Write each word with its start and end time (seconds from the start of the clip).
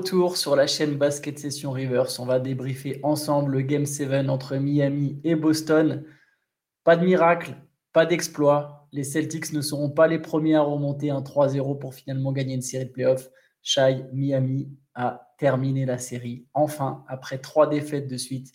retour 0.00 0.38
sur 0.38 0.56
la 0.56 0.66
chaîne 0.66 0.96
Basket 0.96 1.38
Session 1.38 1.72
Rivers. 1.72 2.18
On 2.20 2.24
va 2.24 2.40
débriefer 2.40 3.00
ensemble 3.02 3.52
le 3.52 3.60
Game 3.60 3.84
7 3.84 4.30
entre 4.30 4.56
Miami 4.56 5.20
et 5.24 5.34
Boston. 5.34 6.06
Pas 6.84 6.96
de 6.96 7.04
miracle, 7.04 7.54
pas 7.92 8.06
d'exploit. 8.06 8.88
Les 8.92 9.04
Celtics 9.04 9.52
ne 9.52 9.60
seront 9.60 9.90
pas 9.90 10.08
les 10.08 10.18
premiers 10.18 10.54
à 10.54 10.62
remonter 10.62 11.10
un 11.10 11.20
3-0 11.20 11.78
pour 11.78 11.92
finalement 11.94 12.32
gagner 12.32 12.54
une 12.54 12.62
série 12.62 12.86
de 12.86 12.90
playoffs. 12.90 13.28
Shai, 13.62 14.06
Miami 14.14 14.70
a 14.94 15.34
terminé 15.36 15.84
la 15.84 15.98
série. 15.98 16.46
Enfin, 16.54 17.04
après 17.06 17.36
trois 17.36 17.68
défaites 17.68 18.08
de 18.08 18.16
suite, 18.16 18.52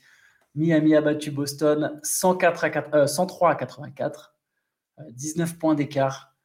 Miami 0.56 0.96
a 0.96 1.02
battu 1.02 1.30
Boston 1.30 2.00
104 2.02 2.66
à 2.92 3.06
103 3.06 3.52
à 3.52 3.56
84, 3.56 4.36
19 5.12 5.60
points 5.60 5.76
d'écart. 5.76 6.36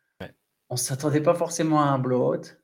On 0.68 0.74
ne 0.74 0.78
s'attendait 0.78 1.22
pas 1.22 1.34
forcément 1.34 1.80
à 1.80 1.86
un 1.86 1.98
blowout 1.98 2.59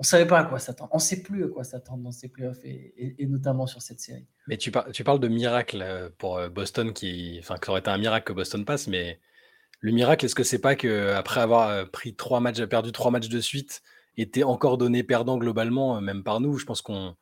on 0.00 0.02
savait 0.02 0.26
pas 0.26 0.38
à 0.38 0.44
quoi 0.44 0.58
s'attendre. 0.58 0.90
On 0.94 0.98
sait 0.98 1.22
plus 1.22 1.44
à 1.44 1.48
quoi 1.48 1.62
s'attendre 1.62 2.02
dans 2.02 2.10
ces 2.10 2.28
playoffs 2.28 2.64
et, 2.64 3.14
notamment 3.26 3.66
sur 3.66 3.82
cette 3.82 4.00
série. 4.00 4.26
Mais 4.48 4.56
tu, 4.56 4.70
parles 4.70 5.20
de 5.20 5.28
miracle 5.28 5.82
euh, 5.82 6.08
pour 6.16 6.38
euh, 6.38 6.48
Boston 6.48 6.94
qui, 6.94 7.36
enfin, 7.38 7.56
que 7.56 7.66
ça 7.66 7.72
aurait 7.72 7.80
été 7.80 7.90
un 7.90 7.98
miracle 7.98 8.24
que 8.24 8.32
Boston 8.32 8.64
passe, 8.64 8.88
mais 8.88 9.20
le 9.80 9.92
miracle, 9.92 10.24
est-ce 10.24 10.34
que 10.34 10.42
c'est 10.42 10.58
pas 10.58 10.74
que 10.74 11.12
après 11.12 11.42
avoir 11.42 11.68
euh, 11.68 11.84
pris 11.84 12.14
trois 12.16 12.40
matchs, 12.40 12.62
perdu 12.64 12.92
trois 12.92 13.10
matchs 13.10 13.28
de 13.28 13.40
suite, 13.40 13.82
était 14.16 14.42
encore 14.42 14.78
donné 14.78 15.02
perdant 15.02 15.36
globalement, 15.36 16.00
même 16.00 16.24
par 16.24 16.40
nous? 16.40 16.56
Je 16.56 16.64
pense 16.64 16.80
qu'on, 16.80 17.14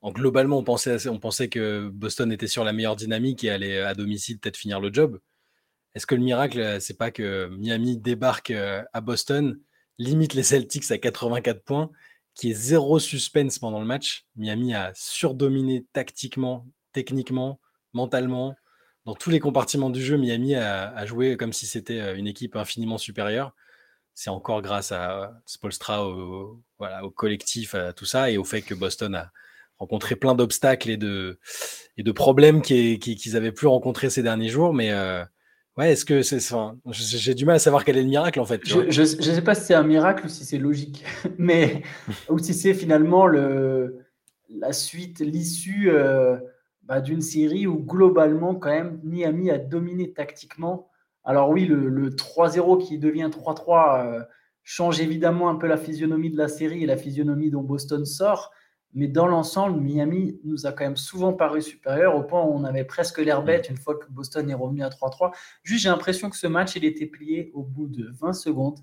en 0.00 0.10
globalement, 0.10 0.58
on 0.58 0.64
pensait, 0.64 1.06
on 1.06 1.20
pensait 1.20 1.48
que 1.48 1.88
Boston 1.88 2.32
était 2.32 2.48
sur 2.48 2.64
la 2.64 2.72
meilleure 2.72 2.96
dynamique 2.96 3.44
et 3.44 3.50
allait 3.50 3.80
à 3.80 3.94
domicile 3.94 4.40
peut-être 4.40 4.56
finir 4.56 4.80
le 4.80 4.92
job. 4.92 5.20
Est-ce 5.94 6.06
que 6.06 6.16
le 6.16 6.22
miracle, 6.22 6.80
c'est 6.80 6.98
pas 6.98 7.12
que 7.12 7.46
Miami 7.56 7.96
débarque 7.96 8.50
à 8.50 9.00
Boston, 9.00 9.58
limite 9.98 10.34
les 10.34 10.42
Celtics 10.42 10.90
à 10.90 10.98
84 10.98 11.62
points 11.62 11.90
qui 12.38 12.52
est 12.52 12.54
zéro 12.54 13.00
suspense 13.00 13.58
pendant 13.58 13.80
le 13.80 13.84
match. 13.84 14.24
Miami 14.36 14.72
a 14.72 14.92
surdominé 14.94 15.84
tactiquement, 15.92 16.66
techniquement, 16.92 17.60
mentalement. 17.92 18.54
Dans 19.04 19.16
tous 19.16 19.30
les 19.30 19.40
compartiments 19.40 19.90
du 19.90 20.00
jeu, 20.00 20.16
Miami 20.16 20.54
a, 20.54 21.04
joué 21.04 21.36
comme 21.36 21.52
si 21.52 21.66
c'était 21.66 22.00
euh, 22.00 22.16
une 22.16 22.28
équipe 22.28 22.54
infiniment 22.54 22.96
supérieure. 22.96 23.54
C'est 24.14 24.30
encore 24.30 24.62
grâce 24.62 24.92
à 24.92 25.40
Spolstra, 25.46 26.06
au, 26.06 26.62
collectif, 27.16 27.74
à 27.74 27.92
tout 27.92 28.04
ça, 28.04 28.30
et 28.30 28.38
au 28.38 28.44
fait 28.44 28.62
que 28.62 28.74
Boston 28.74 29.16
a 29.16 29.32
rencontré 29.78 30.14
plein 30.14 30.34
d'obstacles 30.34 30.90
et 30.90 30.96
de, 30.96 31.38
problèmes 32.14 32.62
qu'ils 32.62 33.32
n'avaient 33.32 33.52
plus 33.52 33.66
rencontrés 33.66 34.10
ces 34.10 34.22
derniers 34.22 34.48
jours. 34.48 34.74
Mais 34.74 34.92
euh, 34.92 35.24
Ouais, 35.78 35.92
est-ce 35.92 36.04
que 36.04 36.22
c'est 36.22 36.40
ça 36.40 36.74
J'ai 36.90 37.34
du 37.34 37.44
mal 37.46 37.54
à 37.54 37.58
savoir 37.60 37.84
quel 37.84 37.96
est 37.96 38.02
le 38.02 38.08
miracle 38.08 38.40
en 38.40 38.44
fait. 38.44 38.60
Je 38.64 39.00
ne 39.00 39.06
sais 39.06 39.42
pas 39.42 39.54
si 39.54 39.66
c'est 39.66 39.74
un 39.74 39.84
miracle 39.84 40.26
ou 40.26 40.28
si 40.28 40.44
c'est 40.44 40.58
logique, 40.58 41.04
mais 41.38 41.82
ou 42.28 42.38
si 42.40 42.52
c'est 42.52 42.74
finalement 42.74 43.28
le, 43.28 44.00
la 44.48 44.72
suite, 44.72 45.20
l'issue 45.20 45.90
euh, 45.90 46.36
bah, 46.82 47.00
d'une 47.00 47.20
série 47.20 47.68
où 47.68 47.78
globalement 47.78 48.56
quand 48.56 48.70
même 48.70 48.98
Miami 49.04 49.52
a 49.52 49.58
dominé 49.58 50.12
tactiquement. 50.12 50.88
Alors 51.22 51.50
oui, 51.50 51.66
le, 51.66 52.10
3-0 52.10 52.84
qui 52.84 52.98
devient 52.98 53.30
3-3 53.32 54.06
euh, 54.06 54.22
change 54.64 55.00
évidemment 55.00 55.48
un 55.48 55.54
peu 55.54 55.68
la 55.68 55.76
physionomie 55.76 56.30
de 56.30 56.38
la 56.38 56.48
série 56.48 56.82
et 56.82 56.86
la 56.86 56.96
physionomie 56.96 57.50
dont 57.50 57.62
Boston 57.62 58.04
sort, 58.04 58.50
mais 58.94 59.06
dans 59.06 59.26
l'ensemble, 59.26 59.80
Miami 59.80 60.40
nous 60.44 60.66
a 60.66 60.72
quand 60.72 60.84
même 60.84 60.96
souvent 60.96 61.32
paru 61.32 61.60
supérieur 61.60 62.16
au 62.16 62.22
point 62.22 62.42
où 62.42 62.52
on 62.52 62.64
avait 62.64 62.84
presque 62.84 63.18
l'air 63.18 63.42
bête 63.42 63.68
une 63.68 63.76
fois 63.76 63.96
que 63.96 64.10
Boston 64.10 64.48
est 64.50 64.54
revenu 64.54 64.82
à 64.82 64.88
3-3. 64.88 65.32
Juste, 65.62 65.82
j'ai 65.82 65.88
l'impression 65.90 66.30
que 66.30 66.36
ce 66.36 66.46
match, 66.46 66.74
il 66.76 66.84
était 66.84 67.06
plié 67.06 67.50
au 67.54 67.62
bout 67.62 67.86
de 67.86 68.10
20 68.10 68.32
secondes. 68.32 68.78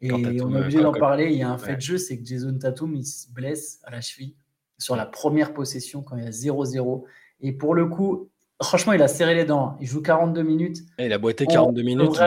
Et 0.00 0.12
on 0.12 0.18
est 0.18 0.40
obligé 0.40 0.82
d'en 0.82 0.92
parler. 0.92 1.26
Il 1.26 1.38
y 1.38 1.42
a 1.42 1.50
un 1.50 1.58
fait 1.58 1.76
de 1.76 1.80
jeu, 1.80 1.98
c'est 1.98 2.18
que 2.18 2.24
Jason 2.24 2.58
Tatum, 2.58 2.94
il 2.94 3.06
se 3.06 3.30
blesse 3.30 3.80
à 3.84 3.90
la 3.90 4.00
cheville 4.00 4.34
sur 4.78 4.96
la 4.96 5.06
première 5.06 5.54
possession 5.54 6.02
quand 6.02 6.16
il 6.16 6.24
y 6.24 6.26
a 6.26 6.30
0-0. 6.30 7.04
Et 7.40 7.52
pour 7.52 7.74
le 7.74 7.86
coup, 7.86 8.28
franchement, 8.62 8.92
il 8.92 9.02
a 9.02 9.08
serré 9.08 9.34
les 9.34 9.44
dents. 9.44 9.76
Il 9.80 9.86
joue 9.86 10.02
42 10.02 10.42
minutes. 10.42 10.78
il 10.98 11.12
a 11.12 11.18
boité 11.18 11.46
42 11.46 11.82
minutes. 11.82 12.20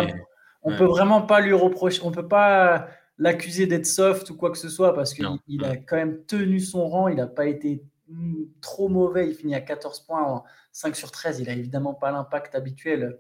On 0.64 0.72
ne 0.72 0.78
peut 0.78 0.86
vraiment 0.86 1.22
pas 1.22 1.40
lui 1.40 1.54
reprocher. 1.54 2.02
On 2.04 2.12
peut 2.12 2.28
pas 2.28 2.88
l'accuser 3.18 3.68
d'être 3.68 3.86
soft 3.86 4.30
ou 4.30 4.36
quoi 4.36 4.52
que 4.52 4.58
ce 4.58 4.70
soit 4.70 4.94
parce 4.94 5.14
qu'il 5.14 5.26
a 5.64 5.76
quand 5.76 5.96
même 5.96 6.24
tenu 6.26 6.60
son 6.60 6.88
rang. 6.88 7.08
Il 7.08 7.16
n'a 7.18 7.28
pas 7.28 7.48
été 7.48 7.84
mm, 8.10 8.44
trop 8.62 8.90
mauvais. 8.90 9.28
Il 9.30 9.36
finit 9.36 9.56
à 9.56 9.62
14 9.62 10.02
points 10.02 10.24
en 10.24 10.44
5 10.72 10.96
sur 10.96 11.12
13. 11.12 11.40
Il 11.40 11.48
n'a 11.48 11.54
évidemment 11.54 11.94
pas 11.94 12.12
l'impact 12.12 12.56
habituel. 12.56 13.20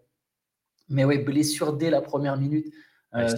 Mais 0.89 1.03
oui, 1.03 1.17
blessure 1.17 1.73
dès 1.73 1.89
la 1.89 2.01
première 2.01 2.37
minute. 2.37 2.71
il, 3.15 3.29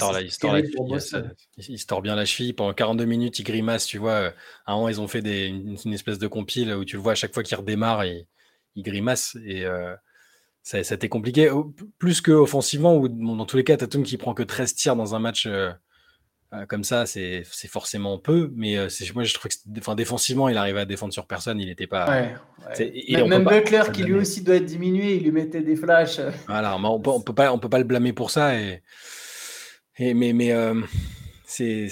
se 1.80 2.02
bien 2.02 2.16
la 2.16 2.25
cheville. 2.25 2.53
Pendant 2.53 2.74
42 2.74 3.06
minutes, 3.06 3.40
il 3.40 3.44
grimace. 3.44 3.86
Tu 3.86 3.97
vois, 3.97 4.34
à 4.66 4.74
un 4.74 4.76
moment, 4.76 4.90
ils 4.90 5.02
ont 5.02 5.08
fait 5.08 5.22
des, 5.22 5.47
une, 5.47 5.94
espèce 5.94 6.20
de 6.20 6.28
compile 6.28 6.74
où 6.74 6.86
tu 6.86 6.97
le 6.97 7.02
vois 7.02 7.14
à 7.14 7.16
chaque 7.16 7.34
fois 7.34 7.44
qu'il 7.44 7.58
redémarre, 7.58 8.06
il, 8.06 8.28
il 8.76 8.84
grimace. 8.84 9.38
Et 9.46 9.66
euh, 9.66 9.96
ça, 10.62 10.78
a 10.78 10.81
été 10.81 11.09
compliqué. 11.09 11.50
Plus 11.97 12.22
qu'offensivement, 12.22 12.97
ou 12.97 13.08
dans 13.08 13.46
tous 13.46 13.58
les 13.58 13.64
cas, 13.64 13.78
Tatum 13.78 14.03
qui 14.03 14.18
prend 14.18 14.34
que 14.34 14.44
13 14.44 14.76
tirs 14.76 14.96
dans 14.96 15.16
un 15.16 15.20
match. 15.20 15.46
Euh, 15.47 15.72
euh, 16.52 16.66
comme 16.66 16.84
ça, 16.84 17.06
c'est 17.06 17.44
forcément 17.68 18.18
peu, 18.18 18.52
mais 18.56 18.76
euh, 18.76 18.88
moi 19.14 19.24
je 19.24 19.34
trouve 19.36 19.52
que 19.52 19.80
enfin, 19.80 19.94
défensivement, 19.94 20.50
il 20.50 20.58
arrivait 20.58 20.80
à 20.80 20.86
défendre 20.86 21.14
sur 21.14 21.28
personne, 21.28 21.60
il 21.60 21.68
n'était 21.68 21.86
pas. 21.86 22.10
Ouais, 22.80 23.28
même 23.28 23.44
Butler, 23.44 23.84
qui 23.94 24.04
lui 24.04 24.16
aussi 24.16 24.42
doit 24.42 24.56
être 24.56 24.66
diminué, 24.66 25.18
il 25.18 25.24
lui 25.24 25.32
mettait 25.32 25.62
des 25.62 25.76
flashs. 25.76 26.20
Voilà, 26.48 26.76
on 26.76 27.00
peut, 27.00 27.12
peut 27.24 27.36
pas, 27.36 27.54
on 27.54 27.59
peut 27.59 27.70
pas 27.70 27.78
le 27.78 27.84
blâmer 27.84 28.14
pour 28.14 28.32
ça. 28.32 28.59
Et, 28.59 28.82
et 29.98 30.16
mais 30.16 30.34
mais 30.34 30.52
euh, 30.52 30.74
c'est 31.46 31.88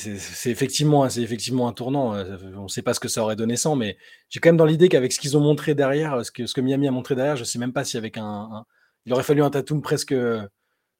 effectivement, 0.46 1.08
c'est 1.08 1.22
effectivement 1.22 1.68
un 1.68 1.74
tournant. 1.74 2.16
On 2.56 2.64
ne 2.64 2.68
sait 2.68 2.82
pas 2.82 2.96
ce 2.96 3.00
que 3.00 3.10
ça 3.10 3.22
aurait 3.22 3.36
donné 3.36 3.58
sans, 3.58 3.76
mais 3.76 3.96
j'ai 4.30 4.40
quand 4.40 4.50
même 4.50 4.58
dans 4.58 4.66
l'idée 4.66 4.90
qu'avec 4.90 5.12
ce 5.14 5.20
qu'ils 5.20 5.38
ont 5.38 5.42
montré 5.42 5.76
derrière, 5.76 6.26
ce 6.26 6.32
que, 6.32 6.48
ce 6.48 6.56
que 6.56 6.62
Miami 6.62 6.88
a 6.88 6.92
montré 6.92 7.14
derrière, 7.14 7.36
je 7.36 7.44
sais 7.44 7.60
même 7.60 7.74
pas 7.74 7.84
si 7.84 7.96
avec 7.96 8.18
un, 8.18 8.50
un 8.52 8.66
il 9.08 9.14
aurait 9.14 9.24
fallu 9.24 9.42
un 9.42 9.50
Tatum 9.50 9.82
presque 9.82 10.14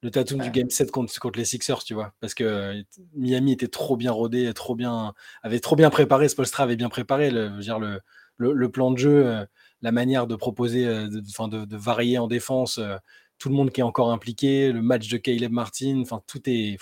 le 0.02 0.10
Tatum 0.10 0.40
du 0.40 0.50
Game 0.50 0.70
7 0.70 0.90
contre, 0.90 1.18
contre, 1.18 1.38
les 1.38 1.44
Sixers, 1.44 1.82
tu 1.82 1.94
vois. 1.94 2.12
Parce 2.20 2.34
que 2.34 2.82
Miami 3.14 3.52
était 3.52 3.68
trop 3.68 3.96
bien 3.96 4.12
rodé, 4.12 4.52
trop 4.54 4.74
bien, 4.74 5.14
avait 5.42 5.60
trop 5.60 5.76
bien 5.76 5.90
préparé, 5.90 6.28
Spolstra 6.28 6.62
avait 6.62 6.76
bien 6.76 6.88
préparé 6.88 7.30
le, 7.30 7.58
dire, 7.60 7.78
le, 7.78 8.00
le, 8.38 8.68
plan 8.68 8.92
de 8.92 8.98
jeu, 8.98 9.26
euh, 9.26 9.44
la 9.82 9.92
manière 9.92 10.26
de 10.26 10.36
proposer, 10.36 10.86
euh, 10.86 11.08
de, 11.08 11.64
de, 11.64 11.76
varier 11.76 12.18
en 12.18 12.28
défense, 12.28 12.78
euh, 12.78 12.96
tout 13.38 13.48
le 13.48 13.56
monde 13.56 13.70
qui 13.70 13.80
est 13.80 13.84
encore 13.84 14.12
impliqué, 14.12 14.72
le 14.72 14.82
match 14.82 15.08
de 15.08 15.16
Caleb 15.16 15.52
Martin, 15.52 16.00
enfin 16.02 16.22
tout 16.26 16.42
est. 16.46 16.78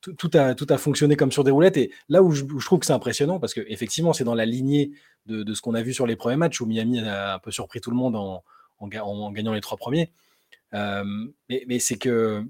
tout, 0.00 0.30
a, 0.34 0.54
tout 0.54 0.66
a 0.68 0.78
fonctionné 0.78 1.16
comme 1.16 1.32
sur 1.32 1.44
des 1.44 1.50
roulettes. 1.50 1.78
Et 1.78 1.90
là 2.08 2.22
où 2.22 2.32
je, 2.32 2.44
trouve 2.64 2.80
que 2.80 2.86
c'est 2.86 2.92
impressionnant, 2.92 3.40
parce 3.40 3.54
que 3.54 3.62
effectivement, 3.68 4.12
c'est 4.12 4.24
dans 4.24 4.34
la 4.34 4.46
lignée 4.46 4.92
de, 5.26 5.42
de 5.42 5.54
ce 5.54 5.62
qu'on 5.62 5.74
a 5.74 5.82
vu 5.82 5.94
sur 5.94 6.06
les 6.06 6.16
premiers 6.16 6.36
matchs, 6.36 6.60
où 6.60 6.66
Miami 6.66 7.00
a 7.00 7.34
un 7.34 7.38
peu 7.38 7.50
surpris 7.50 7.80
tout 7.80 7.90
le 7.90 7.96
monde 7.96 8.16
en, 8.16 8.44
en, 8.78 8.88
en 8.88 9.32
gagnant 9.32 9.52
les 9.52 9.60
trois 9.60 9.78
premiers 9.78 10.12
mais, 10.72 11.78
c'est 11.78 11.96
que 11.96 12.44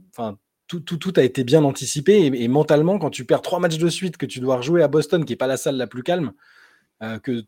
tout, 0.66 0.80
tout, 0.80 0.96
tout, 0.96 1.12
a 1.16 1.22
été 1.22 1.44
bien 1.44 1.64
anticipé 1.64 2.26
et, 2.26 2.48
mentalement, 2.48 2.98
quand 2.98 3.10
tu 3.10 3.24
perds 3.24 3.42
trois 3.42 3.60
matchs 3.60 3.78
de 3.78 3.88
suite, 3.88 4.16
que 4.16 4.26
tu 4.26 4.40
dois 4.40 4.56
rejouer 4.56 4.82
à 4.82 4.88
Boston, 4.88 5.24
qui 5.24 5.32
n'est 5.32 5.36
pas 5.36 5.46
la 5.46 5.56
salle 5.56 5.76
la 5.76 5.86
plus 5.86 6.02
calme, 6.02 6.32
que 7.22 7.44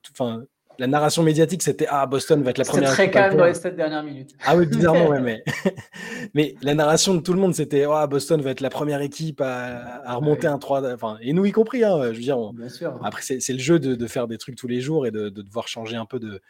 la 0.81 0.87
narration 0.87 1.23
médiatique, 1.23 1.63
c'était 1.63 1.87
Ah, 1.91 2.07
Boston 2.07 2.43
va 2.43 2.51
être 2.51 2.59
la 2.59 2.65
première. 2.65 2.91
C'était 2.91 3.03
très 3.03 3.11
calme 3.11 3.37
dans 3.37 3.45
les 3.45 3.53
sept 3.53 3.77
dernières 3.77 4.03
minutes. 4.03 4.35
Ah 4.47 4.57
oui, 4.57 4.65
bizarrement, 4.65 5.09
ouais, 5.11 5.21
mais... 5.21 5.45
mais 6.35 6.55
la 6.63 6.75
narration 6.75 7.15
de 7.15 7.21
tout 7.21 7.35
le 7.35 7.39
monde, 7.39 7.55
c'était 7.55 7.85
Ah, 7.85 8.07
Boston 8.07 8.41
va 8.41 8.51
être 8.51 8.63
la 8.63 8.71
première 8.71 9.03
équipe 9.03 9.43
à, 9.43 10.01
à 10.03 10.15
remonter 10.15 10.47
un 10.47 10.59
3. 10.59 10.95
Enfin, 10.95 11.19
et 11.21 11.35
nous 11.35 11.45
y 11.45 11.53
compris, 11.53 11.85
hein, 11.85 11.99
je 12.05 12.09
veux 12.09 12.23
dire. 12.23 12.39
Bien 12.55 12.71
sûr. 12.71 12.99
Après, 13.05 13.21
c'est 13.21 13.53
le 13.53 13.59
jeu 13.59 13.79
de, 13.79 13.95
de, 13.95 14.07
faire 14.07 14.27
des 14.27 14.39
trucs 14.39 14.57
tous 14.57 14.69
les 14.69 14.81
jours 14.81 15.07
et 15.07 15.11
de, 15.11 15.29
de 15.29 15.43
devoir 15.43 15.69
changer 15.69 15.97
un 15.97 16.07
peu 16.07 16.19
de, 16.19 16.41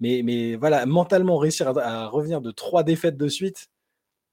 mais, 0.00 0.22
mais 0.24 0.56
voilà, 0.56 0.86
mentalement 0.86 1.36
réussir 1.38 1.76
à, 1.78 2.06
revenir 2.08 2.40
de 2.40 2.50
trois 2.50 2.82
défaites 2.82 3.16
de 3.16 3.28
suite 3.28 3.68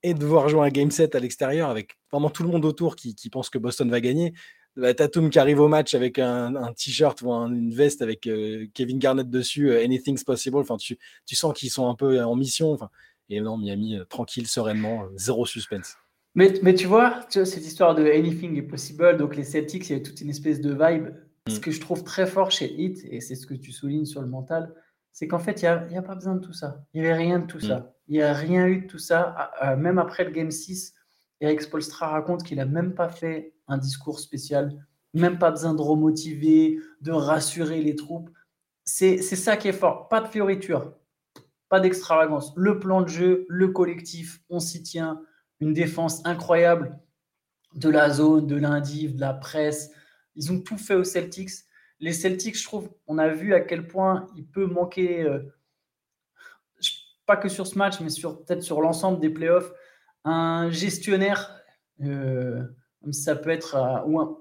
et 0.03 0.13
devoir 0.13 0.49
jouer 0.49 0.65
un 0.65 0.69
game 0.69 0.91
set 0.91 1.15
à 1.15 1.19
l'extérieur 1.19 1.69
avec 1.69 1.97
vraiment 2.11 2.29
tout 2.29 2.43
le 2.43 2.49
monde 2.49 2.65
autour 2.65 2.95
qui, 2.95 3.15
qui 3.15 3.29
pense 3.29 3.49
que 3.49 3.57
Boston 3.57 3.89
va 3.89 4.01
gagner. 4.01 4.33
Bah, 4.77 4.93
Tatum 4.93 5.29
qui 5.29 5.37
arrive 5.37 5.59
au 5.59 5.67
match 5.67 5.93
avec 5.95 6.17
un, 6.17 6.55
un 6.55 6.73
t-shirt 6.73 7.21
ou 7.21 7.31
une 7.31 7.73
veste 7.73 8.01
avec 8.01 8.25
euh, 8.25 8.67
Kevin 8.73 8.99
Garnett 8.99 9.29
dessus, 9.29 9.69
euh, 9.69 9.83
anything's 9.83 10.23
possible. 10.23 10.57
Enfin, 10.57 10.77
tu, 10.77 10.97
tu 11.25 11.35
sens 11.35 11.53
qu'ils 11.53 11.69
sont 11.69 11.89
un 11.89 11.95
peu 11.95 12.23
en 12.23 12.35
mission. 12.35 12.71
Enfin, 12.71 12.89
et 13.29 13.41
non, 13.41 13.57
Miami, 13.57 13.97
euh, 13.97 14.05
tranquille, 14.05 14.47
sereinement, 14.47 15.07
zéro 15.15 15.45
suspense. 15.45 15.97
Mais, 16.35 16.53
mais 16.63 16.73
tu, 16.73 16.87
vois, 16.87 17.19
tu 17.29 17.39
vois, 17.39 17.45
cette 17.45 17.65
histoire 17.65 17.95
de 17.95 18.03
anything 18.05 18.55
is 18.55 18.61
possible, 18.61 19.17
donc 19.17 19.35
les 19.35 19.43
Celtics, 19.43 19.89
il 19.89 19.93
y 19.93 19.95
a 19.95 19.99
toute 19.99 20.21
une 20.21 20.29
espèce 20.29 20.61
de 20.61 20.71
vibe. 20.71 21.09
Ce 21.49 21.57
mm. 21.57 21.59
que 21.59 21.71
je 21.71 21.81
trouve 21.81 22.03
très 22.03 22.25
fort 22.25 22.51
chez 22.51 22.73
Heat, 22.73 23.05
et 23.09 23.19
c'est 23.19 23.35
ce 23.35 23.45
que 23.45 23.53
tu 23.53 23.71
soulignes 23.71 24.05
sur 24.05 24.21
le 24.21 24.27
mental, 24.27 24.73
c'est 25.11 25.27
qu'en 25.27 25.39
fait, 25.39 25.61
il 25.61 25.87
n'y 25.89 25.97
a, 25.97 26.01
pas 26.01 26.15
besoin 26.15 26.35
de 26.35 26.39
tout 26.39 26.53
ça. 26.53 26.83
Il 26.93 27.01
n'y 27.01 27.07
avait 27.07 27.17
rien 27.17 27.39
de 27.39 27.45
tout 27.45 27.59
ça. 27.59 27.79
Mm. 27.79 27.85
Il 28.07 28.13
n'y 28.13 28.21
a 28.21 28.33
rien 28.33 28.67
eu 28.67 28.81
de 28.81 28.87
tout 28.87 28.97
ça. 28.97 29.33
Ah, 29.37 29.51
ah, 29.59 29.75
même 29.75 29.99
après 29.99 30.23
le 30.23 30.31
Game 30.31 30.51
6, 30.51 30.93
Eric 31.41 31.61
Spolstra 31.61 32.07
raconte 32.07 32.43
qu'il 32.43 32.57
n'a 32.57 32.65
même 32.65 32.93
pas 32.93 33.09
fait 33.09 33.53
un 33.67 33.77
discours 33.77 34.19
spécial, 34.19 34.85
même 35.13 35.37
pas 35.37 35.51
besoin 35.51 35.73
de 35.73 35.81
remotiver, 35.81 36.79
de 37.01 37.11
rassurer 37.11 37.81
les 37.81 37.95
troupes. 37.95 38.29
C'est 38.83 39.21
ça 39.21 39.57
qui 39.57 39.67
est 39.67 39.73
fort. 39.73 40.09
Pas 40.09 40.21
de 40.21 40.27
fioriture, 40.27 40.93
pas 41.69 41.79
d'extravagance. 41.79 42.51
Le 42.55 42.79
plan 42.79 43.01
de 43.01 43.07
jeu, 43.07 43.45
le 43.47 43.69
collectif, 43.69 44.41
on 44.49 44.59
s'y 44.59 44.83
tient. 44.83 45.21
Une 45.59 45.73
défense 45.73 46.25
incroyable 46.25 46.99
de 47.75 47.89
la 47.89 48.09
zone, 48.09 48.47
de 48.47 48.55
l'indiv, 48.55 49.15
de 49.15 49.21
la 49.21 49.33
presse. 49.33 49.91
Ils 50.35 50.51
ont 50.51 50.59
tout 50.59 50.77
fait 50.77 50.95
aux 50.95 51.03
Celtics 51.03 51.51
les 52.01 52.13
Celtics, 52.13 52.57
je 52.57 52.63
trouve, 52.63 52.89
on 53.07 53.17
a 53.19 53.29
vu 53.29 53.53
à 53.53 53.61
quel 53.61 53.87
point 53.87 54.27
il 54.35 54.45
peut 54.45 54.65
manquer, 54.65 55.21
euh, 55.21 55.39
pas 57.27 57.37
que 57.37 57.47
sur 57.47 57.67
ce 57.67 57.77
match, 57.77 58.01
mais 58.01 58.09
sur 58.09 58.43
peut-être 58.43 58.63
sur 58.63 58.81
l'ensemble 58.81 59.19
des 59.19 59.29
playoffs, 59.29 59.71
un 60.25 60.69
gestionnaire, 60.71 61.55
euh, 62.03 62.63
ça 63.11 63.35
peut 63.35 63.51
être 63.51 63.75
euh, 63.75 64.07
ou 64.07 64.19
un, 64.19 64.37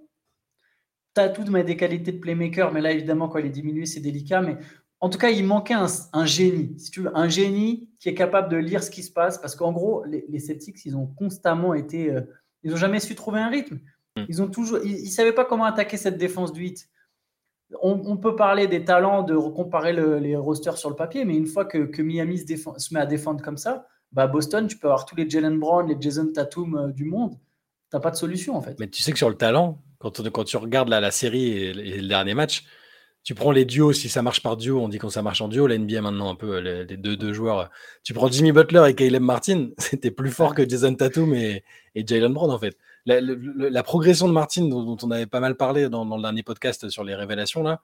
Tatum 1.12 1.54
a 1.56 1.62
des 1.62 1.76
qualités 1.76 2.12
de 2.12 2.18
playmaker, 2.18 2.72
mais 2.72 2.80
là 2.80 2.92
évidemment 2.92 3.28
quand 3.28 3.38
il 3.38 3.46
est 3.46 3.50
diminué, 3.50 3.84
c'est 3.84 4.00
délicat. 4.00 4.40
Mais 4.40 4.56
en 5.00 5.10
tout 5.10 5.18
cas, 5.18 5.30
il 5.30 5.44
manquait 5.44 5.74
un, 5.74 6.24
génie, 6.24 6.78
si 6.78 6.90
tu 6.90 7.00
veux, 7.02 7.16
un 7.16 7.28
génie 7.28 7.90
qui 7.98 8.08
est 8.08 8.14
capable 8.14 8.48
de 8.48 8.56
lire 8.56 8.82
ce 8.82 8.90
qui 8.90 9.02
se 9.02 9.10
passe, 9.10 9.36
parce 9.36 9.56
qu'en 9.56 9.72
gros, 9.72 10.04
les, 10.04 10.38
Celtics, 10.38 10.84
ils 10.86 10.96
ont 10.96 11.06
constamment 11.06 11.74
été, 11.74 12.14
ils 12.62 12.70
n'ont 12.70 12.76
jamais 12.76 13.00
su 13.00 13.16
trouver 13.16 13.40
un 13.40 13.48
rythme. 13.48 13.80
Mm. 14.16 14.24
Ils 14.28 14.40
ont 14.40 14.48
toujours, 14.48 14.78
ils, 14.84 15.10
savaient 15.10 15.32
pas 15.32 15.44
comment 15.44 15.64
attaquer 15.64 15.96
cette 15.96 16.16
défense 16.16 16.52
du 16.52 16.64
hit. 16.66 16.88
On, 17.82 18.16
peut 18.16 18.34
parler 18.34 18.66
des 18.66 18.84
talents, 18.84 19.22
de 19.22 19.36
comparer 19.36 19.92
les 19.92 20.36
rosters 20.36 20.76
sur 20.76 20.90
le 20.90 20.96
papier, 20.96 21.24
mais 21.24 21.36
une 21.36 21.46
fois 21.46 21.64
que, 21.64 22.02
Miami 22.02 22.38
se, 22.38 22.94
met 22.94 23.00
à 23.00 23.06
défendre 23.06 23.42
comme 23.42 23.56
ça, 23.56 23.86
bah 24.12 24.26
Boston, 24.26 24.66
tu 24.66 24.76
peux 24.76 24.88
avoir 24.88 25.06
tous 25.06 25.14
les 25.14 25.30
Jalen 25.30 25.58
Brown, 25.58 25.86
les 25.88 25.96
Jason 26.00 26.26
Tatum 26.32 26.74
euh, 26.76 26.88
du 26.88 27.04
monde. 27.04 27.34
Tu 27.90 27.96
n'as 27.96 28.00
pas 28.00 28.10
de 28.10 28.16
solution 28.16 28.56
en 28.56 28.60
fait. 28.60 28.76
Mais 28.80 28.88
tu 28.88 29.02
sais 29.02 29.12
que 29.12 29.18
sur 29.18 29.28
le 29.28 29.36
talent, 29.36 29.80
quand, 29.98 30.28
quand 30.30 30.42
tu 30.42 30.56
regardes 30.56 30.88
la, 30.88 31.10
série 31.12 31.52
et, 31.52 31.72
le 31.72 32.08
dernier 32.08 32.34
match, 32.34 32.64
tu 33.22 33.34
prends 33.34 33.52
les 33.52 33.64
duos, 33.64 33.92
si 33.92 34.08
ça 34.08 34.22
marche 34.22 34.42
par 34.42 34.56
duo, 34.56 34.80
on 34.80 34.88
dit 34.88 34.98
quand 34.98 35.10
ça 35.10 35.22
marche 35.22 35.40
en 35.40 35.48
duo, 35.48 35.68
la 35.68 35.78
NBA 35.78 36.00
maintenant 36.00 36.30
un 36.30 36.34
peu, 36.34 36.58
les, 36.58 36.96
deux, 36.96 37.16
deux, 37.16 37.32
joueurs. 37.32 37.70
Tu 38.02 38.14
prends 38.14 38.28
Jimmy 38.28 38.50
Butler 38.50 38.84
et 38.88 38.94
Caleb 38.94 39.22
Martin, 39.22 39.68
c'était 39.78 40.10
plus 40.10 40.30
fort 40.30 40.54
que 40.54 40.68
Jason 40.68 40.94
Tatum 40.94 41.34
et, 41.34 41.62
et 41.94 42.04
Jalen 42.04 42.32
Brown 42.32 42.50
en 42.50 42.58
fait 42.58 42.76
la, 43.06 43.82
progression 43.82 44.28
de 44.28 44.32
Martine, 44.32 44.68
dont, 44.68 44.96
on 45.02 45.10
avait 45.10 45.26
pas 45.26 45.40
mal 45.40 45.56
parlé 45.56 45.88
dans, 45.88 46.04
le 46.04 46.22
dernier 46.22 46.42
podcast 46.42 46.88
sur 46.90 47.04
les 47.04 47.14
révélations, 47.14 47.62
là, 47.62 47.80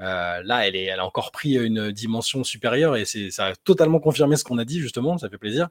euh, 0.00 0.42
là, 0.44 0.66
elle, 0.66 0.76
est, 0.76 0.84
elle 0.84 1.00
a 1.00 1.06
encore 1.06 1.32
pris 1.32 1.54
une 1.54 1.92
dimension 1.92 2.44
supérieure 2.44 2.96
et 2.96 3.04
ça 3.04 3.46
a 3.46 3.54
totalement 3.54 4.00
confirmé 4.00 4.36
ce 4.36 4.44
qu'on 4.44 4.58
a 4.58 4.64
dit, 4.64 4.80
justement, 4.80 5.18
ça 5.18 5.28
fait 5.28 5.38
plaisir. 5.38 5.68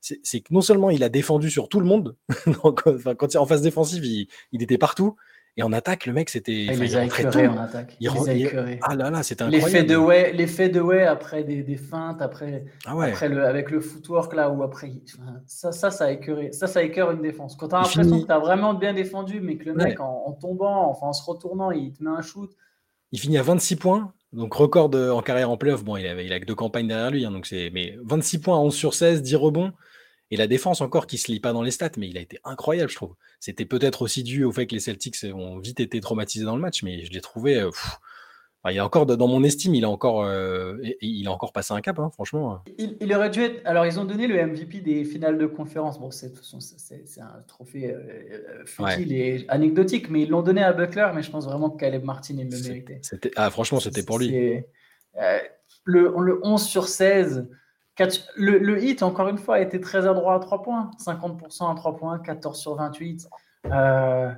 C'est 0.00 0.40
que 0.40 0.52
non 0.52 0.62
seulement 0.62 0.90
il 0.90 1.04
a 1.04 1.08
défendu 1.08 1.48
sur 1.48 1.68
tout 1.68 1.78
le 1.78 1.86
monde, 1.86 2.16
quand 2.62 2.84
il 2.96 3.36
est 3.36 3.36
en 3.36 3.46
phase 3.46 3.62
défensive, 3.62 4.04
il 4.04 4.62
était 4.62 4.78
partout, 4.78 5.16
et 5.58 5.62
en 5.62 5.72
attaque, 5.72 6.06
le 6.06 6.14
mec, 6.14 6.30
c'était. 6.30 6.64
Il 6.64 6.80
les 6.80 6.96
a 6.96 7.04
écœurés 7.04 7.46
en 7.46 7.58
attaque. 7.58 7.94
Il, 8.00 8.10
les 8.10 8.46
a 8.46 8.64
Ah 8.80 8.94
là 8.94 9.10
là, 9.10 9.22
c'était 9.22 9.42
incroyable. 9.42 9.70
L'effet 9.70 9.84
de 9.84 9.96
way, 9.96 10.32
l'effet 10.32 10.68
de 10.70 10.80
way 10.80 11.04
après 11.04 11.44
des, 11.44 11.62
des 11.62 11.76
feintes, 11.76 12.22
après, 12.22 12.64
ah 12.86 12.94
après 13.02 13.28
le, 13.28 13.44
avec 13.44 13.70
le 13.70 13.80
footwork 13.80 14.34
là, 14.34 14.48
ou 14.48 14.62
après. 14.62 14.90
Ça, 15.46 15.70
ça, 15.70 15.90
ça 15.90 16.06
a 16.06 16.10
écœuré. 16.10 16.52
Ça, 16.52 16.66
ça 16.66 16.82
écœure 16.82 17.10
une 17.10 17.20
défense. 17.20 17.54
Quand 17.56 17.68
tu 17.68 17.74
as 17.74 17.82
l'impression 17.82 18.20
que 18.22 18.26
tu 18.26 18.32
as 18.32 18.38
vraiment 18.38 18.72
bien 18.72 18.94
défendu, 18.94 19.40
mais 19.40 19.58
que 19.58 19.66
le 19.66 19.74
mec, 19.74 20.00
en, 20.00 20.32
tombant, 20.40 20.88
enfin 20.88 21.08
en 21.08 21.12
se 21.12 21.28
retournant, 21.28 21.70
il 21.70 21.92
te 21.92 22.02
met 22.02 22.10
un 22.10 22.22
shoot. 22.22 22.50
Il 23.10 23.20
finit 23.20 23.36
à 23.36 23.42
26 23.42 23.76
points, 23.76 24.14
donc 24.32 24.54
record 24.54 24.90
en 24.94 25.20
carrière 25.20 25.50
en 25.50 25.58
playoff. 25.58 25.84
Bon, 25.84 25.98
il 25.98 26.06
a, 26.06 26.22
il 26.22 26.32
a 26.32 26.40
que 26.40 26.46
deux 26.46 26.54
campagnes 26.54 26.88
derrière 26.88 27.10
lui, 27.10 27.26
hein, 27.26 27.30
donc 27.30 27.44
c'est. 27.44 27.68
Mais 27.74 27.98
26 28.02 28.40
points, 28.40 28.58
11 28.58 28.74
sur 28.74 28.94
16, 28.94 29.20
10 29.20 29.36
rebonds. 29.36 29.72
Et 30.32 30.36
la 30.36 30.46
défense 30.46 30.80
encore 30.80 31.06
qui 31.06 31.18
se 31.18 31.30
lit 31.30 31.40
pas 31.40 31.52
dans 31.52 31.60
les 31.60 31.70
stats, 31.70 31.90
mais 31.98 32.08
il 32.08 32.16
a 32.16 32.22
été 32.22 32.38
incroyable, 32.42 32.88
je 32.88 32.96
trouve. 32.96 33.14
C'était 33.38 33.66
peut-être 33.66 34.00
aussi 34.00 34.22
dû 34.22 34.44
au 34.44 34.50
fait 34.50 34.66
que 34.66 34.74
les 34.74 34.80
Celtics 34.80 35.18
ont 35.24 35.58
vite 35.58 35.78
été 35.78 36.00
traumatisés 36.00 36.46
dans 36.46 36.56
le 36.56 36.62
match, 36.62 36.82
mais 36.82 37.04
je 37.04 37.12
l'ai 37.12 37.20
trouvé. 37.20 37.60
Euh, 37.60 37.70
il 38.70 38.78
a 38.78 38.86
encore, 38.86 39.04
dans 39.04 39.28
mon 39.28 39.44
estime, 39.44 39.74
il 39.74 39.84
a 39.84 39.90
encore, 39.90 40.24
euh, 40.24 40.78
il 41.02 41.28
a 41.28 41.32
encore 41.32 41.52
passé 41.52 41.74
un 41.74 41.82
cap, 41.82 41.98
hein, 41.98 42.08
franchement. 42.14 42.64
Il, 42.78 43.14
aurait 43.14 43.28
dû 43.28 43.42
être. 43.42 43.60
Alors, 43.66 43.84
ils 43.84 44.00
ont 44.00 44.06
donné 44.06 44.26
le 44.26 44.42
MVP 44.42 44.80
des 44.80 45.04
finales 45.04 45.36
de 45.36 45.44
conférence. 45.44 46.00
Bon, 46.00 46.10
c'est 46.10 46.32
un 47.18 47.42
trophée 47.46 47.92
euh, 47.92 48.64
futile 48.64 49.12
et 49.12 49.44
anecdotique, 49.48 50.08
mais 50.08 50.22
ils 50.22 50.30
l'ont 50.30 50.42
donné 50.42 50.62
à 50.62 50.72
Butler. 50.72 51.10
Mais 51.14 51.22
je 51.22 51.30
pense 51.30 51.44
vraiment 51.44 51.68
que 51.68 51.78
Caleb 51.78 52.04
Martin, 52.04 52.36
il 52.38 52.48
le 52.48 52.58
méritait. 52.58 53.02
Ah, 53.36 53.50
franchement, 53.50 53.80
c'était 53.80 54.02
pour 54.02 54.18
lui. 54.18 54.30
le, 55.84 56.14
le 56.16 56.40
11 56.42 56.64
sur 56.64 56.88
16 56.88 57.50
le, 58.36 58.82
hit, 58.82 59.02
encore 59.02 59.28
une 59.28 59.38
fois, 59.38 59.56
a 59.56 59.60
été 59.60 59.80
très 59.80 60.06
adroit 60.06 60.34
à 60.34 60.38
3 60.38 60.62
points. 60.62 60.90
50% 60.98 61.70
à 61.70 61.74
3 61.74 61.96
points, 61.96 62.18
14 62.18 62.58
sur 62.58 62.74
28. 62.76 63.28
Euh, 63.66 64.32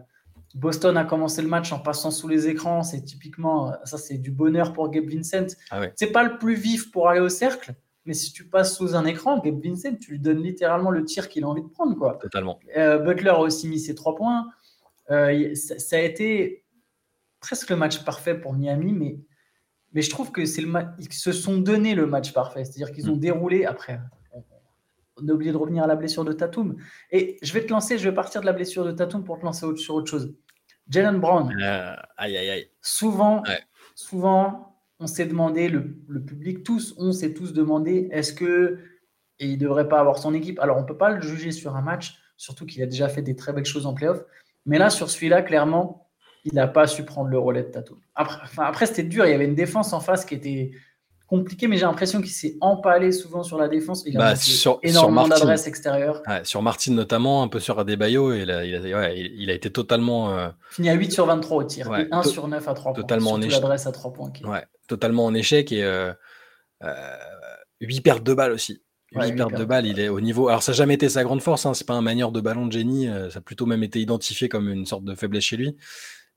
Boston 0.54 0.96
a 0.96 1.04
commencé 1.04 1.42
le 1.42 1.48
match 1.48 1.72
en 1.72 1.78
passant 1.78 2.10
sous 2.10 2.28
les 2.28 2.48
écrans. 2.48 2.82
C'est 2.82 3.02
typiquement, 3.02 3.72
ça, 3.84 3.98
c'est 3.98 4.18
du 4.18 4.30
bonheur 4.30 4.72
pour 4.72 4.90
Gabe 4.90 5.08
Vincent. 5.08 5.46
Ah 5.70 5.80
C'est 5.96 6.12
pas 6.12 6.22
le 6.22 6.38
plus 6.38 6.54
vif 6.54 6.90
pour 6.90 7.08
aller 7.08 7.20
au 7.20 7.28
cercle, 7.28 7.74
mais 8.06 8.14
si 8.14 8.32
tu 8.32 8.44
passes 8.44 8.76
sous 8.76 8.94
un 8.94 9.04
écran, 9.04 9.38
Gabe 9.38 9.62
Vincent, 9.64 9.96
tu 9.96 10.12
lui 10.12 10.20
donnes 10.20 10.42
littéralement 10.42 10.90
le 10.90 11.04
tir 11.04 11.28
qu'il 11.28 11.44
a 11.44 11.48
envie 11.48 11.62
de 11.62 11.68
prendre. 11.68 11.96
Quoi. 11.96 12.18
Totalement. 12.20 12.60
Euh, 12.76 12.98
Butler 12.98 13.30
a 13.30 13.40
aussi 13.40 13.66
mis 13.68 13.80
ses 13.80 13.94
3 13.94 14.14
points. 14.14 14.46
Euh, 15.10 15.54
ça, 15.54 15.96
a 15.96 16.00
été 16.00 16.64
presque 17.40 17.70
le 17.70 17.76
match 17.76 18.04
parfait 18.04 18.34
pour 18.34 18.52
Miami, 18.52 18.92
mais 18.92 19.18
mais 19.94 20.02
je 20.02 20.10
trouve 20.10 20.32
que 20.32 20.44
c'est 20.44 20.60
le 20.60 20.70
ils 20.98 21.12
se 21.12 21.32
sont 21.32 21.58
donné 21.58 21.94
le 21.94 22.06
match 22.06 22.32
parfait. 22.32 22.64
C'est-à-dire 22.64 22.92
qu'ils 22.92 23.10
ont 23.10 23.16
mm. 23.16 23.20
déroulé 23.20 23.64
après. 23.64 24.00
On 25.16 25.28
a 25.28 25.32
oublié 25.32 25.52
de 25.52 25.56
revenir 25.56 25.84
à 25.84 25.86
la 25.86 25.94
blessure 25.94 26.24
de 26.24 26.32
Tatum. 26.32 26.76
Et 27.12 27.38
je 27.40 27.52
vais 27.52 27.64
te 27.64 27.70
lancer, 27.70 27.98
je 27.98 28.08
vais 28.08 28.14
partir 28.14 28.40
de 28.40 28.46
la 28.46 28.52
blessure 28.52 28.84
de 28.84 28.90
Tatum 28.90 29.22
pour 29.22 29.38
te 29.38 29.44
lancer 29.44 29.64
sur 29.76 29.94
autre 29.94 30.10
chose. 30.10 30.34
Jalen 30.88 31.20
Brown. 31.20 31.56
Euh, 31.62 31.94
aïe, 32.16 32.36
aïe, 32.36 32.50
aïe. 32.50 32.70
Souvent, 32.82 33.44
souvent, 33.94 34.76
on 34.98 35.06
s'est 35.06 35.26
demandé, 35.26 35.68
le, 35.68 35.84
public, 36.24 36.64
tous, 36.64 36.94
on 36.98 37.12
s'est 37.12 37.32
tous 37.32 37.52
demandé, 37.52 38.08
est-ce 38.10 38.32
que 38.32 38.78
et 39.40 39.46
il 39.46 39.54
ne 39.54 39.62
devrait 39.62 39.88
pas 39.88 39.98
avoir 39.98 40.18
son 40.18 40.32
équipe 40.32 40.60
Alors, 40.60 40.76
on 40.76 40.82
ne 40.82 40.86
peut 40.86 40.96
pas 40.96 41.10
le 41.10 41.20
juger 41.20 41.50
sur 41.50 41.74
un 41.74 41.82
match, 41.82 42.20
surtout 42.36 42.66
qu'il 42.66 42.82
a 42.82 42.86
déjà 42.86 43.08
fait 43.08 43.22
des 43.22 43.34
très 43.34 43.52
belles 43.52 43.64
choses 43.64 43.86
en 43.86 43.94
playoff. 43.94 44.22
Mais 44.64 44.78
là, 44.78 44.90
sur 44.90 45.10
celui-là, 45.10 45.42
clairement, 45.42 46.03
il 46.44 46.54
n'a 46.54 46.66
pas 46.66 46.86
su 46.86 47.04
prendre 47.04 47.30
le 47.30 47.38
relais 47.38 47.62
de 47.62 47.68
Tatum. 47.68 47.98
Après, 48.14 48.46
après 48.58 48.86
c'était 48.86 49.02
dur, 49.02 49.26
il 49.26 49.30
y 49.30 49.34
avait 49.34 49.46
une 49.46 49.54
défense 49.54 49.92
en 49.92 50.00
face 50.00 50.24
qui 50.24 50.34
était 50.34 50.72
compliquée, 51.26 51.68
mais 51.68 51.76
j'ai 51.76 51.86
l'impression 51.86 52.20
qu'il 52.20 52.30
s'est 52.30 52.56
empalé 52.60 53.10
souvent 53.10 53.42
sur 53.42 53.56
la 53.56 53.68
défense. 53.68 54.04
Il 54.06 54.16
a 54.16 54.20
bah, 54.20 54.36
sur, 54.36 54.78
énormément 54.82 55.26
d'adresses 55.26 55.66
extérieures. 55.66 56.22
sur 56.44 56.62
Martin 56.62 56.92
notamment, 56.92 57.42
un 57.42 57.48
peu 57.48 57.60
sur 57.60 57.78
Adebayo, 57.78 58.34
il 58.34 58.50
a, 58.50 58.64
il 58.64 58.74
a, 58.94 59.12
il 59.12 59.50
a 59.50 59.54
été 59.54 59.70
totalement... 59.70 60.36
Euh, 60.38 60.48
Fini 60.70 60.90
à 60.90 60.94
8 60.94 61.12
sur 61.12 61.26
23 61.26 61.56
au 61.56 61.64
tir, 61.64 61.94
et 61.96 62.08
1 62.10 62.22
sur 62.24 62.46
9 62.46 62.68
à 62.68 62.74
3 62.74 62.92
totalement 62.92 63.30
points. 63.30 63.38
En 63.38 63.42
échec. 63.42 63.64
à 63.64 63.92
3 63.92 64.12
points. 64.12 64.32
totalement 64.86 65.24
en 65.24 65.34
échec 65.34 65.72
et 65.72 65.82
euh, 65.82 66.12
8 67.80 67.98
euh, 67.98 68.00
pertes 68.02 68.22
de 68.22 68.34
balles 68.34 68.52
aussi. 68.52 68.82
8 69.12 69.36
pertes 69.36 69.54
de 69.54 69.64
balles, 69.64 69.86
il 69.86 70.00
est 70.00 70.08
au 70.08 70.20
niveau. 70.20 70.48
Alors, 70.48 70.62
ça 70.62 70.72
n'a 70.72 70.76
jamais 70.76 70.94
été 70.94 71.08
sa 71.08 71.22
grande 71.22 71.40
force, 71.40 71.66
hein, 71.66 71.74
c'est 71.74 71.86
pas 71.86 71.94
un 71.94 72.02
manière 72.02 72.32
de 72.32 72.40
ballon 72.40 72.66
de 72.66 72.72
génie, 72.72 73.08
euh, 73.08 73.30
ça 73.30 73.38
a 73.38 73.42
plutôt 73.42 73.66
même 73.66 73.82
été 73.82 74.00
identifié 74.00 74.48
comme 74.48 74.68
une 74.68 74.86
sorte 74.86 75.04
de 75.04 75.14
faiblesse 75.14 75.44
chez 75.44 75.56
lui. 75.56 75.76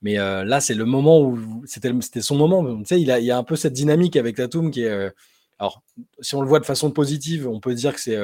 Mais 0.01 0.15
là, 0.15 0.59
c'est 0.61 0.75
le 0.75 0.85
moment 0.85 1.21
où 1.21 1.63
c'était 1.65 2.21
son 2.21 2.35
moment. 2.35 2.63
Tu 2.79 2.85
sais, 2.85 3.01
il, 3.01 3.11
a, 3.11 3.19
il 3.19 3.25
y 3.25 3.31
a 3.31 3.37
un 3.37 3.43
peu 3.43 3.55
cette 3.55 3.73
dynamique 3.73 4.15
avec 4.15 4.35
Tatum 4.35 4.69
qui 4.71 4.83
est. 4.83 5.11
alors, 5.59 5.81
si 6.19 6.35
on 6.35 6.41
le 6.41 6.47
voit 6.47 6.59
de 6.59 6.65
façon 6.65 6.91
positive, 6.91 7.47
on 7.47 7.59
peut 7.59 7.73
dire 7.73 7.93
que 7.93 7.99
c'est 7.99 8.17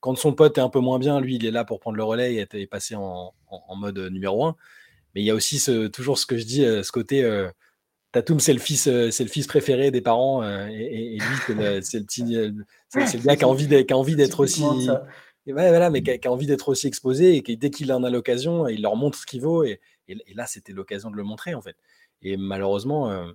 quand 0.00 0.16
son 0.16 0.32
pote 0.32 0.56
est 0.58 0.62
un 0.62 0.70
peu 0.70 0.80
moins 0.80 0.98
bien, 0.98 1.20
lui, 1.20 1.36
il 1.36 1.44
est 1.44 1.50
là 1.50 1.64
pour 1.64 1.80
prendre 1.80 1.96
le 1.96 2.04
relais 2.04 2.34
et 2.34 2.46
est 2.52 2.66
passé 2.66 2.94
en, 2.94 3.34
en, 3.48 3.76
mode 3.76 3.98
numéro 3.98 4.46
un. 4.46 4.56
Mais 5.14 5.22
il 5.22 5.24
y 5.24 5.30
a 5.30 5.34
aussi 5.34 5.58
ce, 5.58 5.88
toujours 5.88 6.18
ce 6.18 6.26
que 6.26 6.38
je 6.38 6.44
dis, 6.44 6.62
ce 6.62 6.92
côté. 6.92 7.28
Tatum, 8.12 8.40
c'est 8.40 8.54
le 8.54 8.58
fils, 8.58 8.84
c'est 8.84 9.24
le 9.24 9.28
fils 9.28 9.46
préféré 9.46 9.90
des 9.90 10.00
parents, 10.00 10.42
et, 10.42 11.18
lui, 11.18 11.36
c'est 11.82 11.98
le 11.98 12.06
petit, 12.06 12.36
c'est 12.88 13.18
le 13.18 13.22
gars 13.22 13.36
qui 13.36 13.44
a 13.44 13.48
envie 13.48 14.16
d'être 14.16 14.40
aussi, 14.40 14.62
voilà, 15.46 15.90
mais 15.90 16.02
qui 16.02 16.26
a, 16.26 16.32
envie 16.32 16.46
d'être 16.46 16.68
aussi 16.70 16.86
exposé 16.86 17.36
et 17.36 17.42
qui 17.42 17.56
dès 17.56 17.70
qu'il 17.70 17.92
en 17.92 18.02
a 18.04 18.10
l'occasion, 18.10 18.68
il 18.68 18.82
leur 18.82 18.96
montre 18.96 19.18
ce 19.18 19.26
qu'il 19.26 19.42
vaut 19.42 19.64
et, 19.64 19.80
et, 20.08 20.34
là, 20.34 20.46
c'était 20.46 20.72
l'occasion 20.72 21.10
de 21.10 21.16
le 21.16 21.22
montrer, 21.22 21.54
en 21.54 21.60
fait. 21.60 21.76
Et 22.22 22.36
malheureusement, 22.36 23.10
euh, 23.10 23.30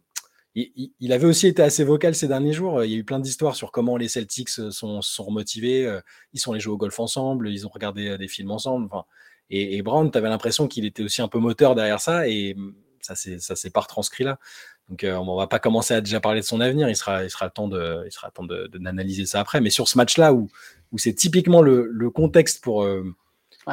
il, 0.55 1.13
avait 1.13 1.25
aussi 1.25 1.47
été 1.47 1.61
assez 1.61 1.83
vocal 1.83 2.15
ces 2.15 2.27
derniers 2.27 2.53
jours. 2.53 2.83
Il 2.83 2.91
y 2.91 2.95
a 2.95 2.97
eu 2.97 3.03
plein 3.03 3.19
d'histoires 3.19 3.55
sur 3.55 3.71
comment 3.71 3.97
les 3.97 4.07
Celtics 4.07 4.49
euh, 4.59 4.71
sont, 4.71 5.01
sont 5.01 5.31
motivés. 5.31 5.85
Euh, 5.85 6.01
ils 6.33 6.39
sont 6.39 6.51
allés 6.51 6.59
jouer 6.59 6.73
au 6.73 6.77
golf 6.77 6.99
ensemble, 6.99 7.49
ils 7.49 7.65
ont 7.65 7.69
regardé 7.69 8.17
des 8.17 8.27
films 8.27 8.51
ensemble. 8.51 8.89
et, 9.49 9.81
Brown, 9.81 10.09
tu 10.11 10.17
avais 10.17 10.29
l'impression 10.29 10.67
qu'il 10.67 10.85
était 10.85 11.03
aussi 11.03 11.21
un 11.21 11.27
peu 11.27 11.39
moteur 11.39 11.75
derrière 11.75 11.99
ça, 12.01 12.27
et 12.27 12.55
mm, 12.55 12.73
ça 13.01 13.15
s'est 13.15 13.69
pas 13.69 13.81
retranscrit 13.81 14.23
là. 14.23 14.39
Donc, 14.89 15.05
on 15.05 15.37
va 15.37 15.47
pas 15.47 15.59
commencer 15.59 15.93
à 15.93 16.01
déjà 16.01 16.19
parler 16.19 16.41
de 16.41 16.45
son 16.45 16.59
avenir. 16.59 16.89
Il 16.89 16.95
sera, 16.95 17.23
il 17.23 17.29
sera 17.29 17.49
temps 17.49 17.69
de, 17.69 18.03
il 18.05 18.11
sera 18.11 18.31
temps 18.31 18.43
de, 18.43 18.67
d'analyser 18.67 19.25
ça 19.25 19.39
après. 19.39 19.61
Mais 19.61 19.69
sur 19.69 19.87
ce 19.87 19.97
match-là, 19.97 20.33
où, 20.33 20.49
où 20.91 20.97
c'est 20.97 21.13
typiquement 21.13 21.61
le, 21.61 22.09
contexte 22.09 22.61
pour, 22.61 22.85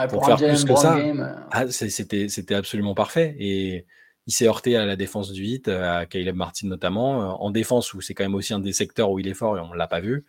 pour, 0.08 0.24
faire 0.24 0.36
plus 0.36 0.64
que 0.64 0.76
ça, 0.76 0.96
euh. 0.96 1.34
ah, 1.50 1.68
c'était 1.68 2.54
absolument 2.54 2.94
parfait. 2.94 3.36
Et 3.38 3.86
il 4.26 4.32
s'est 4.32 4.46
heurté 4.46 4.76
à 4.76 4.86
la 4.86 4.96
défense 4.96 5.32
du 5.32 5.44
hit, 5.44 5.68
à 5.68 6.06
Caleb 6.06 6.36
Martin 6.36 6.68
notamment, 6.68 7.22
euh, 7.22 7.26
en 7.26 7.50
défense 7.50 7.92
où 7.94 8.00
c'est 8.00 8.14
quand 8.14 8.24
même 8.24 8.34
aussi 8.34 8.54
un 8.54 8.60
des 8.60 8.72
secteurs 8.72 9.10
où 9.10 9.18
il 9.18 9.26
est 9.28 9.34
fort 9.34 9.56
et 9.56 9.60
on 9.60 9.70
ne 9.70 9.76
l'a 9.76 9.88
pas 9.88 10.00
vu. 10.00 10.24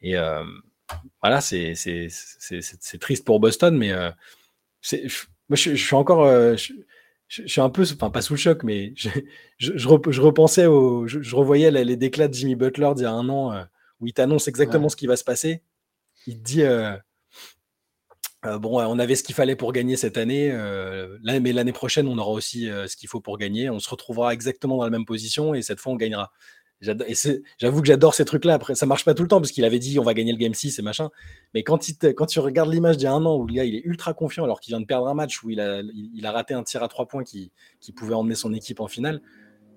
Et 0.00 0.16
euh, 0.16 0.44
voilà, 1.22 1.40
c'est 1.40 1.74
triste 3.00 3.24
pour 3.24 3.40
Boston, 3.40 3.76
mais 3.76 3.92
moi 3.92 5.56
je, 5.56 5.74
suis 5.74 5.94
encore. 5.94 6.26
Je, 7.26 7.46
suis 7.46 7.60
un 7.60 7.70
peu, 7.70 7.82
enfin 7.82 8.10
pas 8.10 8.22
sous 8.22 8.34
le 8.34 8.38
choc, 8.38 8.62
mais 8.62 8.92
je, 8.96 9.10
je, 9.58 9.88
repensais 9.88 10.66
au. 10.66 11.06
Je, 11.08 11.34
revoyais 11.34 11.70
les, 11.70 11.96
déclats 11.96 12.28
de 12.28 12.34
Jimmy 12.34 12.54
Butler 12.54 12.92
d'il 12.94 13.04
y 13.04 13.06
a 13.06 13.12
un 13.12 13.28
an 13.28 13.64
où 14.00 14.06
il 14.06 14.12
t'annonce 14.12 14.46
exactement 14.46 14.88
ce 14.88 14.96
qui 14.96 15.06
va 15.06 15.16
se 15.16 15.24
passer. 15.24 15.62
Il 16.26 16.38
te 16.38 16.42
dit 16.42 16.62
Euh, 16.62 16.96
bon, 18.44 18.80
on 18.80 18.98
avait 18.98 19.14
ce 19.14 19.22
qu'il 19.22 19.34
fallait 19.34 19.56
pour 19.56 19.72
gagner 19.72 19.96
cette 19.96 20.18
année, 20.18 20.50
euh, 20.52 21.18
mais 21.22 21.52
l'année 21.52 21.72
prochaine, 21.72 22.06
on 22.08 22.18
aura 22.18 22.30
aussi 22.30 22.68
euh, 22.68 22.86
ce 22.86 22.96
qu'il 22.96 23.08
faut 23.08 23.20
pour 23.20 23.38
gagner. 23.38 23.70
On 23.70 23.78
se 23.78 23.88
retrouvera 23.88 24.32
exactement 24.32 24.78
dans 24.78 24.84
la 24.84 24.90
même 24.90 25.06
position 25.06 25.54
et 25.54 25.62
cette 25.62 25.80
fois, 25.80 25.92
on 25.92 25.96
gagnera. 25.96 26.30
J'avoue 26.80 27.80
que 27.80 27.86
j'adore 27.86 28.14
ces 28.14 28.26
trucs-là. 28.26 28.54
Après, 28.54 28.74
ça 28.74 28.84
marche 28.84 29.06
pas 29.06 29.14
tout 29.14 29.22
le 29.22 29.28
temps 29.28 29.40
parce 29.40 29.52
qu'il 29.52 29.64
avait 29.64 29.78
dit 29.78 29.98
on 29.98 30.02
va 30.02 30.12
gagner 30.12 30.32
le 30.32 30.38
game 30.38 30.52
6 30.52 30.78
et 30.78 30.82
machin. 30.82 31.08
Mais 31.54 31.62
quand, 31.62 31.78
quand 32.14 32.26
tu 32.26 32.40
regardes 32.40 32.70
l'image 32.70 32.98
d'il 32.98 33.04
y 33.04 33.06
a 33.06 33.12
un 33.12 33.24
an 33.24 33.36
où 33.36 33.46
le 33.46 33.54
gars 33.54 33.64
il 33.64 33.74
est 33.74 33.82
ultra 33.84 34.12
confiant 34.12 34.44
alors 34.44 34.60
qu'il 34.60 34.72
vient 34.72 34.80
de 34.80 34.86
perdre 34.86 35.08
un 35.08 35.14
match 35.14 35.42
où 35.42 35.50
il 35.50 35.60
a, 35.60 35.80
a 35.80 36.30
raté 36.30 36.52
un 36.52 36.62
tir 36.62 36.82
à 36.82 36.88
trois 36.88 37.06
points 37.06 37.24
qui, 37.24 37.52
qui 37.80 37.92
pouvait 37.92 38.14
emmener 38.14 38.34
son 38.34 38.52
équipe 38.52 38.80
en 38.80 38.88
finale, 38.88 39.22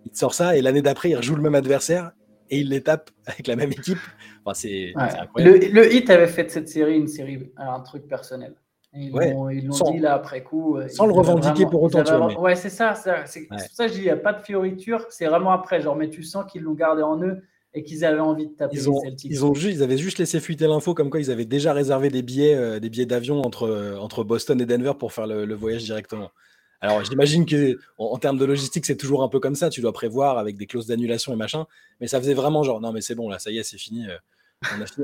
il 0.06 0.18
sort 0.18 0.34
ça 0.34 0.58
et 0.58 0.62
l'année 0.62 0.82
d'après, 0.82 1.12
il 1.12 1.16
rejoue 1.16 1.36
le 1.36 1.42
même 1.42 1.56
adversaire 1.56 2.12
et 2.50 2.60
il 2.60 2.70
les 2.70 2.82
tape 2.82 3.10
avec 3.26 3.48
la 3.48 3.56
même 3.56 3.72
équipe. 3.72 3.98
Enfin, 4.46 4.54
c'est 4.54 4.94
le, 5.38 5.72
le, 5.72 5.94
Hit 5.94 6.10
avait 6.10 6.28
fait 6.28 6.46
de 6.46 6.50
cette 6.50 6.70
série 6.70 6.98
une 6.98 7.08
série, 7.08 7.52
un 7.58 7.80
truc 7.82 8.08
personnel. 8.08 8.56
Ils 8.94 9.12
l'ont 9.12 9.92
dit 9.92 10.00
là 10.00 10.14
après 10.14 10.44
coup. 10.44 10.78
Euh, 10.78 10.88
sans 10.88 11.06
le 11.06 11.14
revendiquer 11.14 11.66
pour 11.66 11.84
autant. 11.84 12.40
Ouais, 12.40 12.56
c'est 12.56 12.70
ça. 12.70 12.96
C'est 13.26 13.48
pour 13.48 13.60
ça 13.60 13.86
que 13.86 13.92
je 13.92 13.96
dis, 13.96 14.02
il 14.02 14.06
n'y 14.06 14.10
a 14.10 14.18
pas 14.18 14.34
de 14.34 14.42
fioriture. 14.42 15.06
C'est 15.10 15.26
vraiment 15.26 15.52
après. 15.52 15.82
Genre, 15.82 15.96
mais 15.96 16.10
tu 16.10 16.24
sens 16.24 16.46
qu'ils 16.52 16.64
l'ont 16.64 16.74
gardé 16.74 17.04
en 17.04 17.22
eux 17.22 17.42
et 17.74 17.84
qu'ils 17.84 18.06
avaient 18.06 18.20
envie 18.20 18.48
de 18.48 18.54
taper 18.54 18.76
ils 18.76 18.90
ont, 18.90 19.02
Ils, 19.24 19.46
ont 19.46 19.54
juste, 19.54 19.76
ils 19.78 19.84
avaient 19.84 19.98
juste 19.98 20.18
laissé 20.18 20.40
fuiter 20.40 20.68
l'info 20.68 20.94
comme 20.94 21.10
quoi 21.10 21.20
ils 21.20 21.30
avaient 21.30 21.46
déjà 21.46 21.74
réservé 21.74 22.10
des 22.10 22.22
billets, 22.22 22.56
euh, 22.56 22.80
des 22.80 22.90
billets 22.90 23.06
d'avion 23.06 23.42
entre, 23.42 23.64
euh, 23.64 23.98
entre 23.98 24.24
Boston 24.24 24.60
et 24.62 24.66
Denver 24.66 24.94
pour 24.98 25.14
faire 25.14 25.28
le, 25.28 25.54
voyage 25.54 25.84
directement. 25.84 26.32
Alors 26.82 27.04
j'imagine 27.04 27.46
que 27.46 27.80
en, 27.98 28.18
termes 28.18 28.38
de 28.38 28.46
logistique, 28.46 28.86
c'est 28.86 28.98
toujours 28.98 29.24
un 29.24 29.30
peu 29.30 29.40
comme 29.40 29.56
ça. 29.56 29.70
Tu 29.70 29.82
dois 29.82 29.94
prévoir 29.94 30.38
avec 30.38 30.58
des 30.58 30.68
clauses 30.68 30.88
d'annulation 30.88 31.34
et 31.34 31.36
machin. 31.36 31.66
Mais 32.00 32.08
ça 32.08 32.20
faisait 32.20 32.34
vraiment 32.36 32.64
genre 32.64 32.82
non 32.82 32.92
mais 32.92 33.02
c'est 33.02 33.16
bon 33.16 33.30
là, 33.30 33.40
ça 33.40 33.52
y 33.52 33.58
est, 33.58 33.64
c'est 33.64 33.78
fini. 33.78 34.06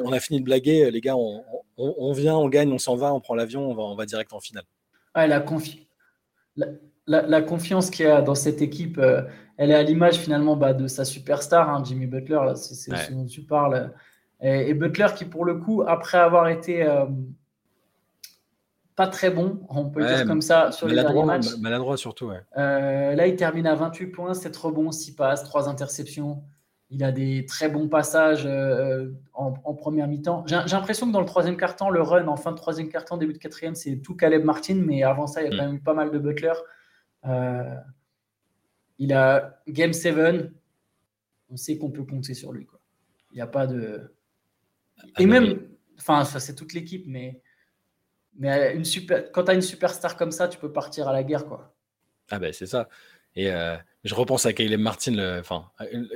On 0.04 0.12
a, 0.12 0.20
fini, 0.20 0.40
de 0.40 0.46
blaguer, 0.46 0.90
les 0.90 1.00
gars, 1.00 1.16
on, 1.16 2.14
vient, 2.14 2.36
on 2.36 2.50
gagne, 2.50 2.72
on 2.72 2.80
s'en 2.80 2.96
va, 2.96 3.14
on 3.14 3.20
prend 3.20 3.36
l'avion, 3.36 3.70
on 3.70 3.76
va, 3.76 3.84
on 3.84 3.96
va 3.96 4.08
direct 4.08 4.34
en 4.34 4.40
finale. 4.40 4.64
la, 6.56 6.68
la, 7.06 7.42
confiance 7.42 7.90
qu'il 7.90 8.06
y 8.06 8.10
a 8.10 8.22
dans 8.22 8.36
cette 8.36 8.62
équipe, 8.62 8.98
euh, 8.98 9.22
elle 9.58 9.72
est 9.72 9.76
à 9.76 9.84
l'image 9.84 10.16
finalement 10.16 10.56
bah, 10.56 10.74
de 10.74 10.88
sa 10.88 11.06
superstar, 11.06 11.70
hein, 11.70 11.84
Jimmy 11.86 12.08
Butler, 12.08 12.54
c'est 12.56 12.76
ce 12.76 13.12
dont 13.12 13.26
tu 13.26 13.42
parles. 13.42 13.94
Et, 14.42 14.74
Butler 14.74 15.08
qui, 15.16 15.26
pour 15.26 15.46
le 15.46 15.56
coup, 15.56 15.84
après 15.84 16.18
avoir 16.18 16.48
été 16.50 16.84
euh, 16.84 17.06
pas 18.96 19.08
très 19.08 19.32
bon, 19.32 19.62
on 19.70 19.90
peut 19.90 20.06
dire 20.06 20.26
comme 20.28 20.42
ça, 20.42 20.72
sur 20.72 20.88
les 20.88 20.96
derniers 20.96 21.24
matchs. 21.24 21.58
Maladroit 21.60 21.98
surtout, 21.98 22.32
euh, 22.32 23.16
là, 23.16 23.28
il 23.28 23.36
termine 23.36 23.66
à 23.68 23.76
28 23.76 24.08
points, 24.08 24.34
7 24.34 24.56
rebonds, 24.56 24.92
6 24.92 25.16
passes, 25.16 25.44
3 25.44 25.68
interceptions. 25.68 26.44
Il 26.90 27.04
a 27.04 27.12
des 27.12 27.46
très 27.48 27.70
bons 27.70 27.88
passages 27.88 28.46
euh, 28.46 29.10
en, 29.34 29.52
première 29.74 30.08
mi-temps. 30.08 30.44
J'ai 30.46 30.58
l'impression 30.58 31.08
que 31.08 31.12
dans 31.12 31.22
le 31.22 31.26
troisième 31.26 31.58
quart-temps, 31.58 31.90
le 31.90 32.04
run 32.04 32.28
en 32.28 32.36
fin 32.36 32.52
de 32.52 32.58
troisième 32.58 32.88
quart-temps, 32.88 33.18
début 33.18 33.34
de 33.34 33.40
quatrième, 33.40 33.74
c'est 33.74 33.98
tout 33.98 34.16
Caleb 34.16 34.44
Martin, 34.44 34.76
mais 34.76 35.02
avant 35.02 35.26
ça, 35.26 35.42
il 35.42 35.46
y 35.46 35.48
a 35.48 35.58
quand 35.58 35.64
mm. 35.64 35.68
même 35.68 35.76
eu 35.78 35.82
pas 35.82 35.96
mal 35.96 36.12
de 36.12 36.20
Butler. 36.20 36.54
Euh, 37.26 37.76
il 39.00 39.12
a 39.12 39.60
Game 39.68 39.92
7, 39.92 40.52
on 41.50 41.58
sait 41.58 41.80
qu'on 41.80 41.90
peut 41.90 42.04
compter 42.04 42.36
sur 42.36 42.52
lui. 42.52 42.66
Quoi. 42.66 42.80
Il 43.32 43.36
n'y 43.36 43.42
a 43.42 43.48
pas 43.48 43.66
de. 43.66 44.14
Ah, 45.00 45.04
Et 45.22 45.26
même, 45.26 45.62
enfin, 45.98 46.24
ça 46.26 46.40
c'est 46.40 46.54
toute 46.54 46.74
l'équipe, 46.74 47.06
mais, 47.08 47.42
mais 48.38 48.74
une 48.76 48.86
super... 48.86 49.32
quand 49.32 49.46
tu 49.46 49.52
as 49.52 49.54
une 49.54 49.62
superstar 49.62 50.18
comme 50.18 50.32
ça, 50.32 50.48
tu 50.48 50.58
peux 50.58 50.72
partir 50.72 51.08
à 51.08 51.14
la 51.14 51.24
guerre. 51.24 51.46
Quoi. 51.46 51.76
Ah 52.30 52.40
ben 52.40 52.52
c'est 52.54 52.66
ça. 52.66 52.90
Et 53.36 53.52
euh, 53.52 53.76
je 54.04 54.14
repense 54.14 54.46
à 54.46 54.54
Caleb 54.54 54.80
Martin, 54.80 55.40
enfin, 55.40 55.66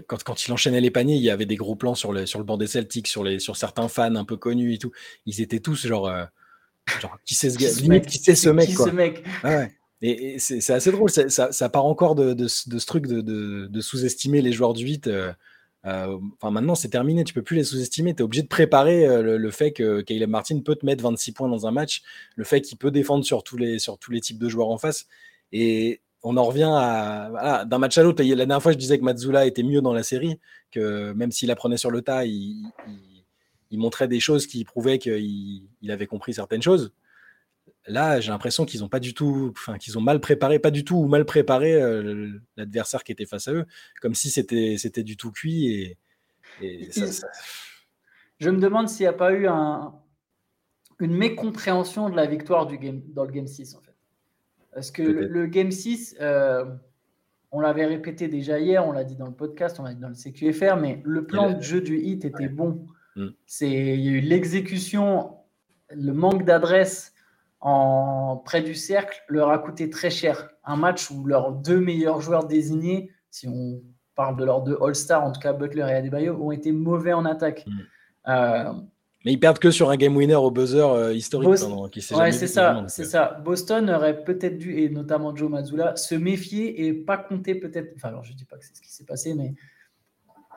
quand, 0.07 0.23
quand, 0.23 0.45
il 0.45 0.51
enchaînait 0.51 0.81
les 0.81 0.91
paniers, 0.91 1.15
il 1.15 1.23
y 1.23 1.31
avait 1.31 1.45
des 1.45 1.55
gros 1.55 1.75
plans 1.75 1.95
sur 1.95 2.13
le, 2.13 2.25
sur 2.25 2.39
le 2.39 2.45
banc 2.45 2.57
des 2.57 2.67
Celtics, 2.67 3.07
sur, 3.07 3.23
les, 3.23 3.39
sur 3.39 3.55
certains 3.55 3.87
fans 3.87 4.15
un 4.15 4.25
peu 4.25 4.37
connus 4.37 4.73
et 4.73 4.77
tout. 4.77 4.91
Ils 5.25 5.41
étaient 5.41 5.59
tous 5.59 5.87
genre, 5.87 6.07
euh, 6.07 6.25
genre 7.01 7.17
qui 7.25 7.33
sait 7.33 7.49
ce 7.49 7.81
limite, 7.81 8.05
qui 8.05 8.19
sait 8.19 8.35
ce 8.35 8.49
mec. 8.49 8.67
Qui 8.67 8.75
ce 8.75 8.89
mec? 8.89 9.23
Ouais. 9.43 9.71
Et, 10.01 10.37
c'est 10.37 10.73
assez 10.73 10.91
drôle, 10.91 11.09
ça, 11.09 11.51
ça, 11.51 11.69
part 11.69 11.85
encore 11.85 12.13
de, 12.13 12.33
de, 12.33 12.43
de 12.43 12.79
ce 12.79 12.85
truc 12.85 13.07
de, 13.07 13.21
de 13.21 13.81
sous-estimer 13.81 14.41
les 14.41 14.51
joueurs 14.51 14.73
du 14.73 14.85
8. 14.85 15.07
Euh, 15.07 15.33
enfin, 15.87 16.51
maintenant, 16.51 16.75
c'est 16.75 16.89
terminé, 16.89 17.23
tu 17.23 17.33
peux 17.33 17.41
plus 17.41 17.55
les 17.55 17.63
sous-estimer. 17.63 18.13
Tu 18.13 18.19
es 18.19 18.23
obligé 18.23 18.43
de 18.43 18.47
préparer 18.47 19.07
le, 19.07 19.37
le, 19.37 19.51
fait 19.51 19.71
que 19.71 20.01
Caleb 20.01 20.29
Martin 20.29 20.59
peut 20.59 20.75
te 20.75 20.85
mettre 20.85 21.03
26 21.03 21.31
points 21.31 21.49
dans 21.49 21.67
un 21.67 21.71
match, 21.71 22.01
le 22.35 22.43
fait 22.43 22.61
qu'il 22.61 22.77
peut 22.77 22.91
défendre 22.91 23.23
sur 23.25 23.43
tous, 23.43 23.57
les, 23.57 23.79
sur 23.79 23.97
tous 23.97 24.11
les 24.11 24.21
types 24.21 24.39
de 24.39 24.49
joueurs 24.49 24.69
en 24.69 24.77
face. 24.77 25.07
Et, 25.51 26.01
on 26.23 26.37
en 26.37 26.43
revient 26.43 26.69
à 26.69 27.65
d'un 27.65 27.77
match 27.77 27.97
à 27.97 28.03
l'autre. 28.03 28.23
La 28.23 28.35
dernière 28.35 28.61
fois, 28.61 28.71
je 28.71 28.77
disais 28.77 28.97
que 28.97 29.03
Mazzula 29.03 29.45
était 29.45 29.63
mieux 29.63 29.81
dans 29.81 29.93
la 29.93 30.03
série, 30.03 30.39
que 30.71 31.13
même 31.13 31.31
s'il 31.31 31.51
apprenait 31.51 31.77
sur 31.77 31.91
le 31.91 32.01
tas, 32.01 32.25
il, 32.25 32.71
montrait 33.71 34.07
des 34.07 34.19
choses 34.19 34.47
qui 34.47 34.63
prouvaient 34.65 34.97
qu'il 34.99 35.63
il 35.81 35.91
avait 35.91 36.07
compris 36.07 36.33
certaines 36.33 36.61
choses. 36.61 36.91
Là, 37.87 38.19
j'ai 38.19 38.31
l'impression 38.31 38.65
qu'ils 38.65 38.83
ont 38.83 38.89
pas 38.89 38.99
du 38.99 39.13
tout, 39.13 39.53
enfin 39.55 39.77
qu'ils 39.77 39.97
ont 39.97 40.01
mal 40.01 40.19
préparé, 40.19 40.59
pas 40.59 40.71
du 40.71 40.83
tout 40.83 40.97
ou 40.97 41.07
mal 41.07 41.25
préparé 41.25 41.73
euh, 41.73 42.29
l'adversaire 42.57 43.03
qui 43.03 43.13
était 43.13 43.25
face 43.25 43.47
à 43.47 43.53
eux, 43.53 43.65
comme 44.01 44.13
si 44.13 44.29
c'était 44.29 44.75
c'était 44.77 45.03
du 45.03 45.15
tout 45.15 45.31
cuit 45.31 45.95
et, 46.61 46.89
Je 48.39 48.49
me 48.49 48.59
demande 48.59 48.89
s'il 48.89 49.03
n'y 49.05 49.07
a 49.07 49.13
pas 49.13 49.31
eu 49.31 49.47
un, 49.47 49.93
une 50.99 51.15
mécompréhension 51.15 52.09
de 52.09 52.15
la 52.15 52.25
victoire 52.25 52.65
du 52.65 52.77
game, 52.77 53.01
dans 53.07 53.23
le 53.23 53.31
Game 53.31 53.47
6 53.47 53.75
en 53.75 53.81
fait. 53.81 53.95
Parce 54.73 54.91
que 54.91 55.01
le, 55.01 55.47
Game 55.47 55.71
6, 55.71 56.17
euh, 56.19 56.65
on 57.51 57.61
l'avait 57.61 57.85
répété 57.85 58.27
déjà 58.27 58.59
hier, 58.59 58.85
on 58.85 58.91
l'a 58.91 59.03
dit 59.03 59.15
dans 59.15 59.25
le 59.25 59.33
podcast, 59.33 59.79
on 59.79 59.83
l'a 59.83 59.93
dit 59.93 60.01
dans 60.01 60.09
le 60.09 60.15
CQFR, 60.15 60.75
mais 60.75 61.01
le 61.03 61.25
plan 61.25 61.53
de 61.53 61.61
jeu 61.61 61.81
du 61.81 61.97
hit 61.97 62.25
était 62.25 62.49
bon. 62.49 62.85
Mm. 63.15 63.29
C'est, 63.45 63.69
il 63.69 64.01
y 64.01 64.09
a 64.09 64.11
eu 64.11 64.19
l'exécution, 64.19 65.37
le 65.89 66.11
manque 66.11 66.43
d'adresse 66.45 67.13
en 67.59 68.41
près 68.45 68.61
du 68.61 68.75
cercle 68.75 69.23
leur 69.27 69.49
a 69.49 69.57
coûté 69.57 69.89
très 69.89 70.09
cher. 70.09 70.49
Un 70.63 70.75
match 70.75 71.09
où 71.09 71.25
leurs 71.25 71.51
deux 71.51 71.79
meilleurs 71.79 72.21
joueurs 72.21 72.45
désignés, 72.45 73.11
si 73.31 73.47
on 73.47 73.81
parle 74.15 74.37
de 74.37 74.45
leurs 74.45 74.61
deux 74.61 74.77
All-Stars, 74.81 75.23
en 75.23 75.31
tout 75.31 75.39
cas 75.39 75.53
Butler 75.53 75.87
et 75.89 75.95
Adebayo, 75.95 76.37
ont 76.41 76.51
été 76.51 76.71
mauvais 76.71 77.13
en 77.13 77.25
attaque. 77.25 77.65
Mm. 77.65 77.79
Euh, 78.29 78.73
mais 79.25 79.33
ils 79.33 79.39
perdent 79.39 79.59
que 79.59 79.71
sur 79.71 79.89
un 79.89 79.97
game 79.97 80.15
winner 80.15 80.35
au 80.35 80.51
buzzer 80.51 80.89
euh, 80.89 81.13
historique. 81.13 81.49
ouais, 81.49 82.31
c'est 82.31 82.47
ça, 82.47 82.85
c'est 82.87 83.05
ça. 83.05 83.41
Boston 83.43 83.89
aurait 83.89 84.23
peut-être 84.23 84.57
dû, 84.57 84.77
et 84.79 84.89
notamment 84.89 85.35
Joe 85.35 85.49
Mazzulla, 85.49 85.95
se 85.95 86.15
méfier 86.15 86.85
et 86.85 86.93
pas 86.93 87.17
compter 87.17 87.55
peut-être. 87.55 87.93
Enfin, 87.95 88.09
alors 88.09 88.23
je 88.23 88.33
dis 88.33 88.45
pas 88.45 88.57
que 88.57 88.65
c'est 88.65 88.75
ce 88.75 88.81
qui 88.81 88.91
s'est 88.91 89.05
passé, 89.05 89.33
mais 89.33 89.53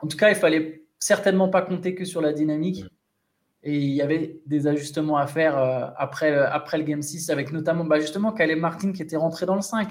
en 0.01 0.07
tout 0.07 0.17
cas, 0.17 0.29
il 0.29 0.35
fallait 0.35 0.83
certainement 0.99 1.49
pas 1.49 1.61
compter 1.61 1.95
que 1.95 2.05
sur 2.05 2.21
la 2.21 2.33
dynamique. 2.33 2.83
Mm. 2.83 2.87
Et 3.63 3.77
il 3.77 3.91
y 3.91 4.01
avait 4.01 4.41
des 4.47 4.67
ajustements 4.67 5.17
à 5.17 5.27
faire 5.27 5.57
euh, 5.57 5.87
après, 5.97 6.31
euh, 6.31 6.49
après 6.49 6.77
le 6.77 6.83
Game 6.83 7.01
6, 7.01 7.29
avec 7.29 7.51
notamment 7.51 7.85
bah, 7.85 7.99
justement 7.99 8.31
Caleb 8.31 8.59
Martin 8.59 8.91
qui 8.91 9.01
était 9.01 9.17
rentré 9.17 9.45
dans 9.45 9.55
le 9.55 9.61
5. 9.61 9.89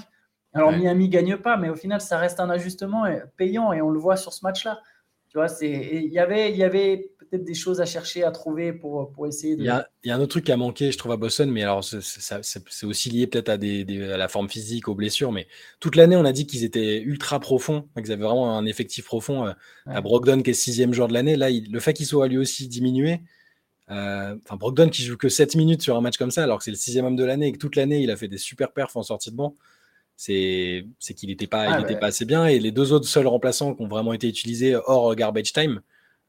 Alors 0.52 0.72
Miami 0.72 1.08
gagne 1.08 1.36
pas, 1.36 1.56
mais 1.56 1.68
au 1.68 1.76
final, 1.76 2.00
ça 2.00 2.18
reste 2.18 2.40
un 2.40 2.50
ajustement 2.50 3.04
payant 3.36 3.72
et 3.72 3.80
on 3.80 3.90
le 3.90 4.00
voit 4.00 4.16
sur 4.16 4.32
ce 4.32 4.44
match-là. 4.44 4.80
Tu 5.30 5.38
vois, 5.38 5.46
il 5.62 6.12
y 6.12 6.18
avait, 6.18 6.50
il 6.50 6.56
y 6.56 6.64
avait 6.64 7.12
peut-être 7.18 7.44
des 7.44 7.54
choses 7.54 7.80
à 7.80 7.84
chercher, 7.84 8.24
à 8.24 8.32
trouver 8.32 8.72
pour, 8.72 9.12
pour 9.12 9.28
essayer 9.28 9.54
de. 9.54 9.60
Il 9.60 9.66
y, 9.66 9.68
a, 9.68 9.88
il 10.02 10.08
y, 10.08 10.10
a, 10.10 10.16
un 10.16 10.20
autre 10.20 10.30
truc 10.30 10.44
qui 10.44 10.50
a 10.50 10.56
manqué, 10.56 10.90
je 10.90 10.98
trouve, 10.98 11.12
à 11.12 11.16
Boston, 11.16 11.48
mais 11.52 11.62
alors 11.62 11.84
c'est 11.84 12.86
aussi 12.86 13.10
lié 13.10 13.28
peut-être 13.28 13.48
à, 13.48 13.56
des, 13.56 13.86
à 14.10 14.16
la 14.16 14.26
forme 14.26 14.48
physique, 14.48 14.88
aux 14.88 14.96
blessures, 14.96 15.30
mais 15.30 15.46
toute 15.78 15.94
l'année, 15.94 16.16
on 16.16 16.24
a 16.24 16.32
dit 16.32 16.48
qu'ils 16.48 16.64
étaient 16.64 17.00
ultra 17.00 17.38
profonds, 17.38 17.88
qu'ils 17.96 18.10
avaient 18.10 18.24
vraiment 18.24 18.58
un 18.58 18.66
effectif 18.66 19.04
profond. 19.04 19.46
Euh, 19.46 19.52
à 19.86 20.00
Brogdon, 20.00 20.42
qui 20.42 20.50
est 20.50 20.54
sixième 20.54 20.92
joueur 20.92 21.06
de 21.06 21.14
l'année, 21.14 21.36
là, 21.36 21.48
le 21.48 21.80
fait 21.80 21.92
qu'il 21.92 22.06
soit 22.06 22.26
lui 22.26 22.38
aussi 22.38 22.66
diminué, 22.66 23.12
euh, 23.12 23.16
enfin, 23.90 24.56
Brogdon 24.56 24.88
qui 24.88 25.02
joue 25.02 25.16
que 25.16 25.28
7 25.28 25.56
minutes 25.56 25.82
sur 25.82 25.96
un 25.96 26.00
match 26.00 26.16
comme 26.16 26.30
ça, 26.30 26.44
alors 26.44 26.58
que 26.58 26.64
c'est 26.64 26.70
le 26.70 26.76
sixième 26.76 27.04
homme 27.04 27.16
de 27.16 27.24
l'année 27.24 27.48
et 27.48 27.52
que 27.52 27.58
toute 27.58 27.76
l'année, 27.76 28.00
il 28.00 28.10
a 28.10 28.16
fait 28.16 28.28
des 28.28 28.38
super 28.38 28.72
perfs 28.72 28.96
en 28.96 29.02
sortie 29.02 29.30
de 29.30 29.36
banc 29.36 29.54
c'est 30.20 31.14
qu'il 31.16 31.30
n'était 31.30 31.46
pas, 31.46 31.78
ah 31.78 31.94
pas 31.94 32.08
assez 32.08 32.26
bien. 32.26 32.46
Et 32.46 32.58
les 32.58 32.72
deux 32.72 32.92
autres 32.92 33.08
seuls 33.08 33.26
remplaçants 33.26 33.74
qui 33.74 33.82
ont 33.82 33.88
vraiment 33.88 34.12
été 34.12 34.28
utilisés 34.28 34.76
hors 34.86 35.14
garbage 35.14 35.52
time, 35.52 35.80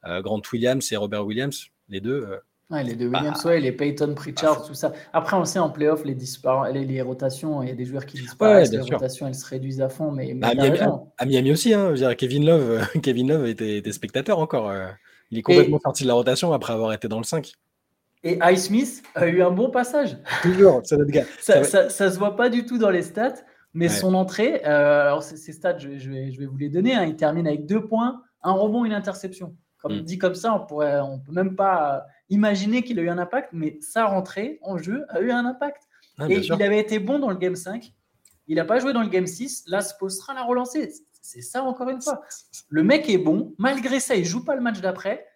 euh, 0.08 0.22
Grant 0.22 0.42
Williams 0.52 0.92
et 0.92 0.96
Robert 0.96 1.26
Williams, 1.26 1.68
les 1.90 2.00
deux. 2.00 2.26
Euh, 2.30 2.84
les 2.84 2.96
deux 2.96 3.08
Williams, 3.08 3.44
bah, 3.44 3.60
les 3.60 3.74
Peyton 3.74 4.14
Pritchard, 4.16 4.66
tout 4.66 4.74
ça. 4.74 4.94
Après, 5.12 5.36
on 5.36 5.44
sait 5.44 5.60
en 5.60 5.70
playoff, 5.70 6.06
les, 6.06 6.16
les, 6.74 6.86
les 6.86 7.02
rotations, 7.02 7.62
il 7.62 7.68
y 7.68 7.72
a 7.72 7.76
des 7.76 7.84
joueurs 7.84 8.06
qui 8.06 8.18
disparaissent, 8.18 8.72
les 8.72 8.80
rotations, 8.80 9.28
elles 9.28 9.36
se 9.36 9.46
réduisent 9.46 9.82
à 9.82 9.90
fond. 9.90 10.10
Mais, 10.12 10.34
bah, 10.36 10.52
à, 11.18 11.26
Miami, 11.26 11.52
aussi, 11.52 11.74
hein, 11.74 11.94
Kevin 12.18 12.46
Love, 12.46 12.88
Kevin 13.04 13.28
Love 13.28 13.48
était, 13.48 13.92
spectateur 13.92 14.40
encore. 14.40 14.70
Euh. 14.70 14.88
Il 15.32 15.40
est 15.40 15.42
complètement 15.42 15.80
sorti 15.80 16.04
de 16.04 16.08
la 16.08 16.14
rotation 16.14 16.54
après 16.54 16.74
avoir 16.74 16.94
été 16.94 17.08
dans 17.08 17.18
le 17.18 17.24
5. 17.24 17.54
Et 18.24 18.38
Ice 18.52 18.66
Smith 18.66 19.02
a 19.16 19.28
eu 19.28 19.42
un 19.42 19.50
bon 19.50 19.72
passage. 19.72 20.18
Toujours, 20.44 20.82
gars. 21.08 21.24
ça, 21.40 21.64
ça, 21.64 21.90
ça, 21.90 22.12
se 22.12 22.20
voit 22.20 22.36
pas 22.36 22.50
du 22.50 22.66
tout 22.66 22.78
dans 22.78 22.92
les 22.92 23.02
stats, 23.02 23.34
mais 23.74 23.90
son 23.90 24.14
entrée, 24.14 24.62
euh, 24.66 25.08
alors 25.08 25.24
ces 25.24 25.52
stats, 25.52 25.80
je, 25.80 25.88
vais, 25.88 26.32
je, 26.32 26.40
vais, 26.40 26.46
vous 26.46 26.58
les 26.58 26.70
donner. 26.70 26.94
Hein. 26.94 27.06
il 27.06 27.16
termine 27.16 27.48
avec 27.48 27.66
deux 27.66 27.88
points, 27.88 28.22
un 28.44 28.52
rebond, 28.52 28.86
une 28.86 28.94
interception. 28.94 29.56
Comme 29.82 29.98
mm. 29.98 30.02
dit 30.02 30.18
comme 30.20 30.36
ça, 30.36 30.54
on 30.54 30.66
pourrait, 30.66 31.00
on 31.00 31.20
peut 31.20 31.32
même 31.32 31.56
pas 31.56 32.06
imaginer 32.30 32.84
qu'il 32.84 33.00
a 33.00 33.02
eu 33.02 33.10
un 33.10 33.18
impact, 33.18 33.50
mais 33.54 33.78
sa 33.82 34.06
rentrée 34.06 34.60
en 34.62 34.78
jeu 34.78 35.06
a 35.10 35.20
eu 35.22 35.32
un 35.32 35.46
impact. 35.46 35.84
Ah, 36.20 36.30
et 36.30 36.40
il 36.40 36.64
avait 36.64 36.80
été 36.80 37.00
bon 37.00 37.18
dans 37.18 37.30
le 37.30 37.38
game 37.38 37.56
5. 37.56 37.92
Il 38.48 38.56
n'a 38.56 38.66
pas 38.66 38.80
joué 38.80 38.94
dans 38.94 39.02
le 39.02 39.10
game 39.10 39.26
6. 39.26 39.64
Là, 39.68 39.82
sera 39.82 40.34
la 40.34 40.44
relancer. 40.44 40.92
C'est 41.22 41.42
ça 41.42 41.64
encore 41.64 41.90
une 41.90 42.02
fois. 42.02 42.22
Le 42.70 42.84
mec 42.84 43.08
est 43.10 43.18
bon. 43.18 43.54
Malgré 43.58 44.00
ça, 44.00 44.16
il 44.16 44.26
joue 44.26 44.44
pas 44.44 44.56
le 44.56 44.62
match 44.62 44.82
d'après. 44.82 45.28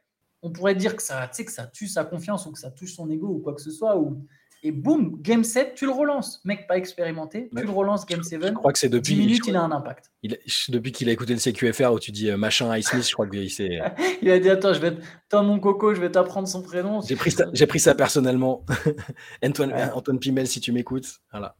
On 0.41 0.51
pourrait 0.51 0.75
dire 0.75 0.95
que 0.95 1.01
ça, 1.01 1.27
que 1.27 1.51
ça 1.51 1.67
tue 1.67 1.87
sa 1.87 2.03
confiance 2.03 2.45
ou 2.45 2.51
que 2.51 2.59
ça 2.59 2.71
touche 2.71 2.93
son 2.93 3.09
ego 3.09 3.27
ou 3.27 3.39
quoi 3.39 3.53
que 3.53 3.61
ce 3.61 3.71
soit. 3.71 3.97
Ou... 3.97 4.23
et 4.63 4.71
boum, 4.71 5.21
game 5.21 5.43
7, 5.43 5.73
tu 5.75 5.85
le 5.85 5.91
relances. 5.91 6.41
Mec 6.43 6.67
pas 6.67 6.77
expérimenté, 6.77 7.49
tu 7.55 7.63
le 7.63 7.69
relances 7.69 8.05
game 8.05 8.21
7. 8.21 8.43
Je 8.47 8.51
crois 8.51 8.73
que 8.73 8.79
c'est 8.79 8.89
depuis 8.89 9.13
10 9.13 9.19
minutes, 9.19 9.47
il 9.47 9.55
a 9.55 9.61
un 9.61 9.71
impact. 9.71 10.11
Il, 10.21 10.37
depuis 10.69 10.91
qu'il 10.91 11.07
a 11.09 11.11
écouté 11.11 11.33
le 11.33 11.39
CQFR 11.39 11.93
où 11.93 11.99
tu 11.99 12.11
dis 12.11 12.29
euh, 12.29 12.37
machin 12.37 12.75
Ice 12.77 12.89
Smith, 12.89 13.07
je 13.07 13.13
crois 13.13 13.27
qu'il 13.27 13.49
s'est. 13.49 13.79
il 14.21 14.29
a 14.29 14.39
dit 14.39 14.49
Attends, 14.49 14.73
je 14.73 14.79
vais 14.79 14.97
Attends, 15.27 15.43
mon 15.43 15.59
coco, 15.59 15.93
je 15.93 16.01
vais 16.01 16.11
t'apprendre 16.11 16.47
son 16.47 16.61
prénom. 16.61 17.01
J'ai 17.01 17.15
pris, 17.15 17.31
ça, 17.31 17.45
pris 17.67 17.79
ça 17.79 17.95
personnellement. 17.95 18.65
Antoine, 19.43 19.73
Antoine 19.93 20.19
Pimel, 20.19 20.47
si 20.47 20.59
tu 20.59 20.71
m'écoutes. 20.71 21.21
Voilà. 21.31 21.55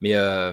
Mais 0.00 0.14
euh, 0.14 0.52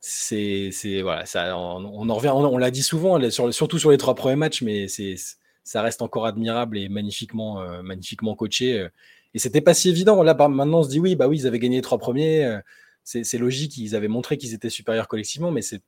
c'est. 0.00 0.70
Voilà, 1.02 1.26
ça, 1.26 1.56
on, 1.58 2.08
en 2.08 2.14
revient, 2.14 2.32
on, 2.34 2.58
l'a 2.58 2.70
dit 2.70 2.82
souvent, 2.82 3.30
sur, 3.30 3.52
surtout 3.52 3.78
sur 3.78 3.90
les 3.90 3.98
trois 3.98 4.14
premiers 4.14 4.36
matchs, 4.36 4.62
mais 4.62 4.88
c'est 4.88 5.16
ça 5.64 5.82
reste 5.82 6.00
encore 6.00 6.24
admirable 6.24 6.78
et 6.78 6.88
magnifiquement, 6.88 7.60
euh, 7.60 7.82
magnifiquement 7.82 8.34
coaché. 8.34 8.88
Et 9.34 9.38
c'était 9.38 9.60
pas 9.60 9.74
si 9.74 9.90
évident. 9.90 10.22
Là, 10.22 10.34
maintenant, 10.34 10.80
on 10.80 10.82
se 10.82 10.88
dit 10.88 11.00
oui, 11.00 11.14
bah 11.14 11.28
oui, 11.28 11.40
ils 11.40 11.46
avaient 11.46 11.58
gagné 11.58 11.76
les 11.76 11.82
trois 11.82 11.98
premiers. 11.98 12.44
Euh, 12.44 12.60
c'est 13.04 13.38
logique, 13.38 13.76
ils 13.78 13.96
avaient 13.96 14.08
montré 14.08 14.36
qu'ils 14.36 14.54
étaient 14.54 14.70
supérieurs 14.70 15.08
collectivement, 15.08 15.50
mais 15.50 15.62
c'est. 15.62 15.82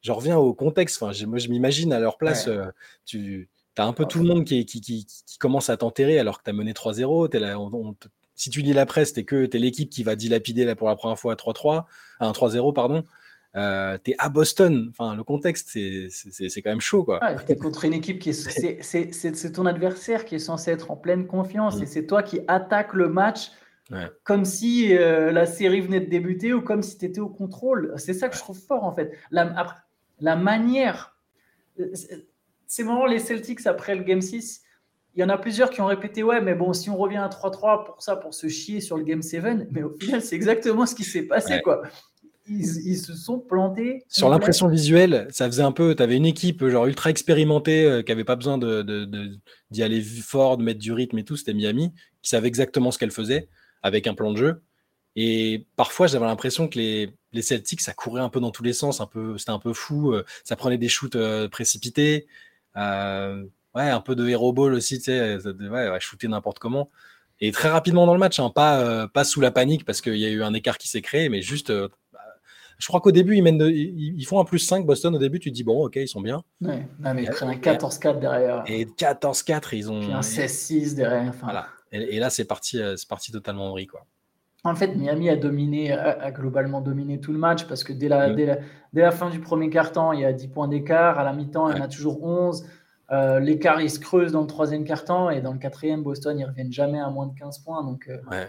Je 0.00 0.10
reviens 0.10 0.36
au 0.36 0.52
contexte. 0.52 1.00
Enfin, 1.02 1.26
moi, 1.26 1.38
je 1.38 1.48
m'imagine 1.48 1.92
à 1.92 2.00
leur 2.00 2.16
place. 2.16 2.48
Euh, 2.48 2.64
tu 3.04 3.48
as 3.76 3.84
un 3.84 3.92
peu 3.92 4.04
tout 4.04 4.18
le 4.18 4.24
monde 4.24 4.44
qui, 4.44 4.64
qui, 4.66 4.80
qui, 4.80 5.38
commence 5.38 5.70
à 5.70 5.76
t'enterrer 5.76 6.18
alors 6.18 6.38
que 6.38 6.44
tu 6.44 6.50
as 6.50 6.52
mené 6.52 6.72
3-0. 6.72 7.94
Si 8.34 8.50
tu 8.50 8.62
lis 8.62 8.72
la 8.72 8.84
presse, 8.84 9.12
tu 9.12 9.20
es, 9.20 9.44
es 9.52 9.58
l'équipe 9.58 9.90
qui 9.90 10.02
va 10.02 10.16
dilapider 10.16 10.64
là, 10.64 10.74
pour 10.74 10.88
la 10.88 10.96
première 10.96 11.18
fois 11.18 11.34
à 11.34 11.36
3-3, 11.36 11.84
à 12.18 12.32
3-0, 12.32 12.72
pardon. 12.74 13.04
Euh, 13.54 13.98
tu 14.02 14.12
es 14.12 14.14
à 14.18 14.28
Boston. 14.28 14.88
Enfin, 14.90 15.14
le 15.14 15.24
contexte, 15.24 15.68
c'est 15.70 16.62
quand 16.62 16.70
même 16.70 16.80
chaud. 16.80 17.04
Quoi. 17.04 17.20
es 17.48 17.56
contre 17.56 17.84
une 17.84 17.92
équipe 17.92 18.18
qui 18.18 18.30
est. 18.30 18.82
C'est 18.82 19.52
ton 19.52 19.66
adversaire 19.66 20.24
qui 20.24 20.36
est 20.36 20.40
censé 20.40 20.70
être 20.70 20.90
en 20.90 20.96
pleine 20.96 21.26
confiance 21.26 21.78
et 21.78 21.82
mm. 21.82 21.86
c'est 21.86 22.06
toi 22.06 22.22
qui 22.22 22.40
attaques 22.48 22.94
le 22.94 23.08
match 23.08 23.50
comme 24.24 24.46
si 24.46 24.96
euh, 24.96 25.32
la 25.32 25.44
série 25.44 25.82
venait 25.82 26.00
de 26.00 26.08
débuter 26.08 26.54
ou 26.54 26.62
comme 26.62 26.82
si 26.82 26.96
tu 26.96 27.04
étais 27.04 27.20
au 27.20 27.28
contrôle. 27.28 27.92
C'est 27.98 28.14
ça 28.14 28.30
que 28.30 28.34
je 28.34 28.40
trouve 28.40 28.58
fort 28.58 28.84
en 28.84 28.94
fait. 28.94 29.12
La, 29.30 29.66
la 30.20 30.36
manière. 30.36 31.16
Euh, 31.78 31.92
c'est 32.66 32.82
vraiment 32.84 33.06
les 33.06 33.18
Celtics 33.18 33.66
après 33.66 33.94
le 33.94 34.02
Game 34.02 34.22
6. 34.22 34.62
Il 35.14 35.20
y 35.20 35.24
en 35.24 35.28
a 35.28 35.36
plusieurs 35.36 35.68
qui 35.68 35.82
ont 35.82 35.86
répété 35.86 36.22
Ouais, 36.22 36.40
mais 36.40 36.54
bon, 36.54 36.72
si 36.72 36.88
on 36.88 36.96
revient 36.96 37.18
à 37.18 37.28
3-3 37.28 37.84
pour 37.84 38.02
ça, 38.02 38.16
pour 38.16 38.32
se 38.32 38.48
chier 38.48 38.80
sur 38.80 38.96
le 38.96 39.04
Game 39.04 39.20
7, 39.20 39.68
mais 39.70 39.82
au 39.82 39.90
final, 39.90 40.22
c'est 40.22 40.36
exactement 40.36 40.86
ce 40.86 40.94
qui 40.94 41.04
s'est 41.04 41.24
passé. 41.24 41.60
quoi 41.62 41.82
ils, 42.46 42.98
se 42.98 43.14
sont 43.14 43.38
plantés. 43.38 44.04
Sur 44.08 44.28
l'impression 44.28 44.68
visuelle, 44.68 45.28
ça 45.30 45.46
faisait 45.46 45.62
un 45.62 45.72
peu. 45.72 45.94
Tu 45.94 46.02
avais 46.02 46.16
une 46.16 46.26
équipe 46.26 46.66
genre 46.66 46.86
ultra 46.86 47.10
expérimentée 47.10 47.84
euh, 47.84 48.02
qui 48.02 48.10
n'avait 48.10 48.24
pas 48.24 48.36
besoin 48.36 48.58
d'y 48.58 48.66
de, 48.66 48.82
de, 48.82 49.82
aller 49.82 50.02
fort, 50.02 50.56
de 50.56 50.64
mettre 50.64 50.80
du 50.80 50.92
rythme 50.92 51.18
et 51.18 51.24
tout. 51.24 51.36
C'était 51.36 51.54
Miami 51.54 51.92
qui 52.22 52.30
savait 52.30 52.48
exactement 52.48 52.90
ce 52.90 52.98
qu'elle 52.98 53.10
faisait 53.10 53.48
avec 53.82 54.06
un 54.06 54.14
plan 54.14 54.32
de 54.32 54.38
jeu. 54.38 54.62
Et 55.14 55.66
parfois, 55.76 56.06
j'avais 56.06 56.24
l'impression 56.26 56.68
que 56.68 56.78
les, 56.78 57.14
les, 57.32 57.42
Celtics, 57.42 57.80
ça 57.80 57.92
courait 57.92 58.22
un 58.22 58.28
peu 58.28 58.40
dans 58.40 58.50
tous 58.50 58.62
les 58.62 58.72
sens. 58.72 59.00
Un 59.00 59.06
peu, 59.06 59.38
c'était 59.38 59.50
un 59.50 59.58
peu 59.58 59.72
fou. 59.72 60.12
Euh, 60.12 60.24
ça 60.44 60.56
prenait 60.56 60.78
des 60.78 60.88
shoots 60.88 61.16
euh, 61.16 61.48
précipités. 61.48 62.26
ouais, 62.76 62.82
un 63.74 64.00
peu 64.00 64.14
de 64.16 64.28
hero 64.28 64.52
ball 64.52 64.74
aussi, 64.74 64.98
tu 64.98 65.04
sais, 65.04 65.36
ouais, 65.46 66.00
shooter 66.00 66.28
n'importe 66.28 66.58
comment. 66.58 66.90
Et 67.40 67.50
très 67.50 67.68
rapidement 67.70 68.06
dans 68.06 68.12
le 68.14 68.20
match, 68.20 68.38
hein, 68.38 68.50
pas, 68.50 69.08
pas 69.08 69.24
sous 69.24 69.40
la 69.40 69.50
panique 69.50 69.84
parce 69.84 70.00
qu'il 70.00 70.16
y 70.16 70.26
a 70.26 70.28
eu 70.28 70.42
un 70.44 70.54
écart 70.54 70.78
qui 70.78 70.88
s'est 70.88 71.02
créé, 71.02 71.28
mais 71.28 71.42
juste 71.42 71.72
je 72.78 72.88
crois 72.88 73.00
qu'au 73.00 73.12
début, 73.12 73.36
ils, 73.36 73.42
mènent 73.42 73.60
ils, 73.60 74.24
font 74.24 74.40
un 74.40 74.44
plus 74.44 74.58
5 74.58 74.84
Boston. 74.86 75.14
Au 75.14 75.18
début, 75.18 75.38
tu 75.38 75.50
te 75.50 75.54
dis, 75.54 75.64
bon, 75.64 75.84
ok, 75.86 75.96
ils 75.96 76.08
sont 76.08 76.20
bien. 76.20 76.42
Ouais. 76.60 76.86
mais 76.98 77.24
ils 77.24 77.30
prennent 77.30 77.50
un 77.50 77.54
14-4 77.54 78.18
derrière. 78.18 78.64
Et 78.66 78.84
14-4, 78.84 79.76
ils 79.76 79.90
ont. 79.90 80.00
Puis 80.00 80.12
un 80.12 80.20
16-6 80.20 80.94
derrière. 80.94 81.32
Voilà. 81.42 81.66
Et, 81.92 82.18
là, 82.18 82.30
c'est 82.30 82.46
parti, 82.46 82.80
euh, 82.80 82.96
c'est 82.96 83.08
parti 83.08 83.32
totalement 83.32 83.72
en 83.72 83.76
Quoi. 83.86 84.06
En 84.64 84.74
fait, 84.74 84.94
Miami 84.94 85.28
a 85.28 85.36
dominé, 85.36 85.92
a, 85.92 86.30
globalement 86.30 86.80
dominé 86.80 87.20
tout 87.20 87.32
le 87.32 87.38
match 87.38 87.66
parce 87.66 87.84
que 87.84 87.92
dès 87.92 88.08
la, 88.08 88.28
mm. 88.28 88.36
dès 88.36 88.46
la, 88.46 88.58
dès 88.92 89.02
la 89.02 89.10
fin 89.10 89.28
du 89.28 89.40
premier 89.40 89.68
quart-temps, 89.68 90.12
il 90.12 90.20
y 90.20 90.24
a 90.24 90.32
10 90.32 90.48
points 90.48 90.68
d'écart. 90.68 91.18
À 91.18 91.24
la 91.24 91.32
mi-temps, 91.32 91.70
il 91.70 91.76
y 91.76 91.80
en 91.80 91.84
a 91.84 91.88
toujours 91.88 92.22
11. 92.22 92.64
Euh, 93.10 93.40
l'écart, 93.40 93.80
il 93.80 93.90
se 93.90 93.98
creuse 93.98 94.32
dans 94.32 94.40
le 94.40 94.46
troisième 94.46 94.84
quart-temps 94.84 95.28
et 95.30 95.42
dans 95.42 95.52
le 95.52 95.58
quatrième, 95.58 96.02
Boston, 96.02 96.38
ils 96.38 96.46
reviennent 96.46 96.72
jamais 96.72 97.00
à 97.00 97.10
moins 97.10 97.26
de 97.26 97.38
15 97.38 97.58
points. 97.58 97.84
Donc, 97.84 98.08
euh, 98.08 98.18
ouais. 98.30 98.48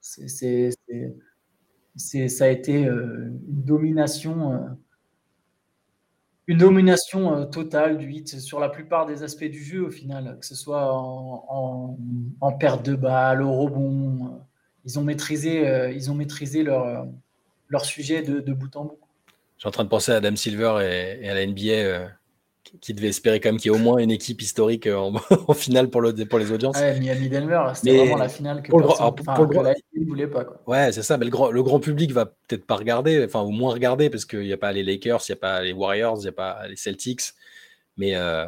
c'est 0.00 0.70
ça 1.96 2.44
a 2.44 2.48
été 2.48 2.86
euh, 2.86 3.30
une 3.48 3.64
domination, 3.64 4.52
euh, 4.52 4.58
une 6.46 6.58
domination 6.58 7.36
euh, 7.36 7.44
totale 7.44 7.98
du 7.98 8.10
hit 8.10 8.40
sur 8.40 8.60
la 8.60 8.68
plupart 8.68 9.06
des 9.06 9.22
aspects 9.22 9.44
du 9.44 9.62
jeu 9.62 9.84
au 9.84 9.90
final, 9.90 10.38
que 10.40 10.46
ce 10.46 10.54
soit 10.54 10.92
en, 10.92 11.96
perte 12.58 12.84
de 12.84 12.94
balle, 12.94 13.42
au 13.42 13.52
rebond. 13.52 14.40
Ils 14.84 14.98
ont 14.98 15.02
maîtrisé, 15.02 15.92
ils 15.94 16.10
ont 16.10 16.14
maîtrisé 16.14 16.62
leur, 16.62 17.06
leur 17.68 17.84
sujet 17.84 18.22
de, 18.22 18.52
bout 18.52 18.74
en 18.76 18.84
bout. 18.86 18.98
Je 19.56 19.62
suis 19.62 19.68
en 19.68 19.72
train 19.72 19.84
de 19.84 19.90
penser 19.90 20.12
à 20.12 20.16
Adam 20.16 20.36
Silver 20.36 20.78
et, 20.82 21.24
et 21.24 21.28
à 21.28 21.34
la 21.34 21.46
NBA 21.46 22.10
qui 22.80 22.94
devait 22.94 23.08
espérer 23.08 23.40
quand 23.40 23.48
même 23.48 23.58
qu'il 23.58 23.70
y 23.70 23.74
ait 23.74 23.78
au 23.78 23.82
moins 23.82 23.98
une 23.98 24.10
équipe 24.10 24.40
historique 24.42 24.86
euh, 24.86 24.96
en, 24.96 25.54
finale 25.54 25.90
pour, 25.90 26.00
le, 26.00 26.12
pour 26.26 26.38
les 26.38 26.52
audiences. 26.52 26.78
Ouais, 26.78 26.98
Miami 26.98 27.28
Denver, 27.28 27.64
c'était 27.74 27.96
vraiment 27.96 28.16
la 28.16 28.28
finale 28.28 28.62
que, 28.62 28.70
pour 28.70 28.80
ne 28.80 30.06
voulait 30.06 30.26
pas. 30.26 30.44
Quoi. 30.44 30.60
Ouais, 30.66 30.92
c'est 30.92 31.02
ça, 31.02 31.18
mais 31.18 31.24
le 31.24 31.30
grand, 31.30 31.50
le 31.50 31.62
grand 31.62 31.80
public 31.80 32.12
va 32.12 32.26
peut-être 32.26 32.66
pas 32.66 32.76
regarder, 32.76 33.24
enfin, 33.24 33.42
ou 33.42 33.50
moins 33.50 33.72
regarder, 33.72 34.10
parce 34.10 34.24
qu'il 34.24 34.40
n'y 34.40 34.52
a 34.52 34.58
pas 34.58 34.72
les 34.72 34.82
Lakers, 34.82 35.20
il 35.28 35.32
n'y 35.32 35.38
a 35.38 35.40
pas 35.40 35.62
les 35.62 35.72
Warriors, 35.72 36.18
il 36.18 36.22
n'y 36.22 36.28
a 36.28 36.32
pas 36.32 36.66
les 36.68 36.76
Celtics, 36.76 37.32
mais 37.96 38.14
euh, 38.14 38.46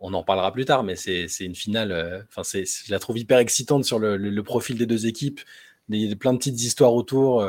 on 0.00 0.14
en 0.14 0.22
parlera 0.22 0.52
plus 0.52 0.64
tard, 0.64 0.82
mais 0.84 0.96
c'est 0.96 1.26
une 1.40 1.54
finale, 1.54 1.92
euh, 1.92 2.20
enfin, 2.28 2.42
c'est 2.44 2.64
je 2.64 2.90
la 2.92 2.98
trouve 2.98 3.18
hyper 3.18 3.38
excitante 3.38 3.84
sur 3.84 3.98
le, 3.98 4.16
le, 4.16 4.42
profil 4.42 4.78
des 4.78 4.86
deux 4.86 5.06
équipes, 5.06 5.40
des, 5.88 6.14
plein 6.14 6.32
de 6.32 6.38
petites 6.38 6.60
histoires 6.60 6.94
autour. 6.94 7.44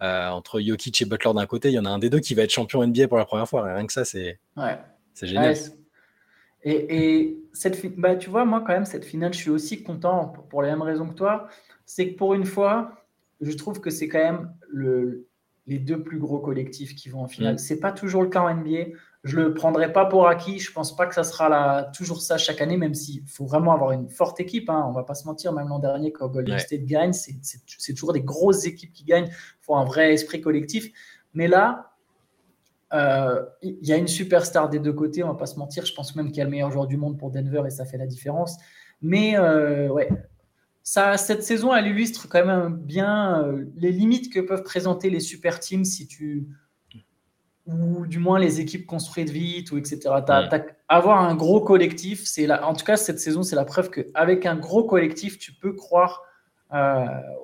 entre 0.00 0.60
Jokic 0.60 1.02
et 1.02 1.04
Butler 1.04 1.32
d'un 1.34 1.46
côté, 1.46 1.68
il 1.70 1.74
y 1.74 1.78
en 1.78 1.84
a 1.84 1.90
un 1.90 1.98
des 1.98 2.10
deux 2.10 2.20
qui 2.20 2.34
va 2.34 2.42
être 2.42 2.52
champion 2.52 2.86
NBA 2.86 3.08
pour 3.08 3.18
la 3.18 3.24
première 3.24 3.48
fois. 3.48 3.74
Rien 3.74 3.86
que 3.86 3.92
ça, 3.92 4.04
c'est 4.04 4.38
ouais. 4.56 4.78
C'est 5.20 5.26
génial. 5.26 5.54
et, 6.64 7.36
cette, 7.52 7.98
bah, 7.98 8.16
tu 8.16 8.30
vois, 8.30 8.46
moi, 8.46 8.62
quand 8.66 8.72
même, 8.72 8.86
cette 8.86 9.04
finale, 9.04 9.34
je 9.34 9.38
suis 9.38 9.50
aussi 9.50 9.82
content 9.82 10.28
pour 10.48 10.62
les 10.62 10.70
mêmes 10.70 10.80
raisons 10.80 11.08
que 11.08 11.14
toi. 11.14 11.48
C'est 11.84 12.12
que 12.12 12.16
pour 12.16 12.32
une 12.32 12.46
fois, 12.46 13.04
je 13.42 13.52
trouve 13.52 13.80
que 13.80 13.90
c'est 13.90 14.08
quand 14.08 14.18
même 14.18 14.54
le, 14.70 15.28
les 15.66 15.78
deux 15.78 16.02
plus 16.02 16.18
gros 16.18 16.38
collectifs 16.38 16.94
qui 16.94 17.10
vont 17.10 17.20
en 17.20 17.28
finale. 17.28 17.54
Mm. 17.54 17.58
C'est 17.58 17.80
pas 17.80 17.92
toujours 17.92 18.22
le 18.22 18.30
cas 18.30 18.40
en 18.40 18.54
NBA. 18.54 18.96
Je 19.24 19.36
le 19.36 19.52
prendrai 19.52 19.92
pas 19.92 20.06
pour 20.06 20.26
acquis. 20.26 20.58
Je 20.58 20.72
pense 20.72 20.96
pas 20.96 21.06
que 21.06 21.14
ça 21.14 21.24
sera 21.24 21.50
là, 21.50 21.90
toujours 21.94 22.22
ça 22.22 22.38
chaque 22.38 22.62
année, 22.62 22.78
même 22.78 22.94
s'il 22.94 23.22
faut 23.26 23.44
vraiment 23.44 23.72
avoir 23.74 23.92
une 23.92 24.08
forte 24.08 24.40
équipe. 24.40 24.70
Hein. 24.70 24.86
On 24.88 24.92
va 24.92 25.02
pas 25.02 25.14
se 25.14 25.26
mentir. 25.26 25.52
Même 25.52 25.68
l'an 25.68 25.80
dernier, 25.80 26.12
quand 26.12 26.28
Golden 26.28 26.58
State 26.58 26.86
gagne, 26.86 27.12
c'est 27.12 27.92
toujours 27.92 28.14
des 28.14 28.22
grosses 28.22 28.64
équipes 28.64 28.94
qui 28.94 29.04
gagnent. 29.04 29.28
Il 29.28 29.60
faut 29.60 29.74
un 29.74 29.84
vrai 29.84 30.14
esprit 30.14 30.40
collectif. 30.40 30.90
Mais 31.34 31.46
là, 31.46 31.89
euh, 32.92 33.44
il 33.62 33.86
y 33.86 33.92
a 33.92 33.96
une 33.96 34.08
superstar 34.08 34.68
des 34.68 34.78
deux 34.78 34.92
côtés, 34.92 35.22
on 35.22 35.28
va 35.28 35.34
pas 35.34 35.46
se 35.46 35.58
mentir. 35.58 35.86
Je 35.86 35.94
pense 35.94 36.16
même 36.16 36.28
qu'il 36.28 36.38
y 36.38 36.40
a 36.40 36.44
le 36.44 36.50
meilleur 36.50 36.70
joueur 36.70 36.86
du 36.86 36.96
monde 36.96 37.18
pour 37.18 37.30
Denver 37.30 37.62
et 37.66 37.70
ça 37.70 37.84
fait 37.84 37.98
la 37.98 38.06
différence. 38.06 38.56
Mais 39.00 39.38
euh, 39.38 39.88
ouais, 39.88 40.08
ça, 40.82 41.16
cette 41.16 41.42
saison, 41.42 41.74
elle 41.74 41.86
illustre 41.86 42.28
quand 42.28 42.44
même 42.44 42.76
bien 42.76 43.44
euh, 43.44 43.64
les 43.76 43.92
limites 43.92 44.32
que 44.32 44.40
peuvent 44.40 44.64
présenter 44.64 45.08
les 45.10 45.20
super 45.20 45.60
teams 45.60 45.84
si 45.84 46.06
tu 46.06 46.48
ou 47.66 48.06
du 48.06 48.18
moins 48.18 48.40
les 48.40 48.58
équipes 48.58 48.84
construites 48.84 49.30
vite 49.30 49.70
ou 49.70 49.78
etc. 49.78 50.00
avoir 50.88 51.20
un 51.22 51.36
gros 51.36 51.60
collectif, 51.60 52.24
c'est 52.24 52.50
en 52.50 52.74
tout 52.74 52.84
cas 52.84 52.96
cette 52.96 53.20
saison, 53.20 53.44
c'est 53.44 53.54
la 53.54 53.64
preuve 53.64 53.90
qu'avec 53.90 54.44
un 54.44 54.56
gros 54.56 54.82
collectif, 54.82 55.38
tu 55.38 55.52
peux 55.52 55.74
croire 55.74 56.22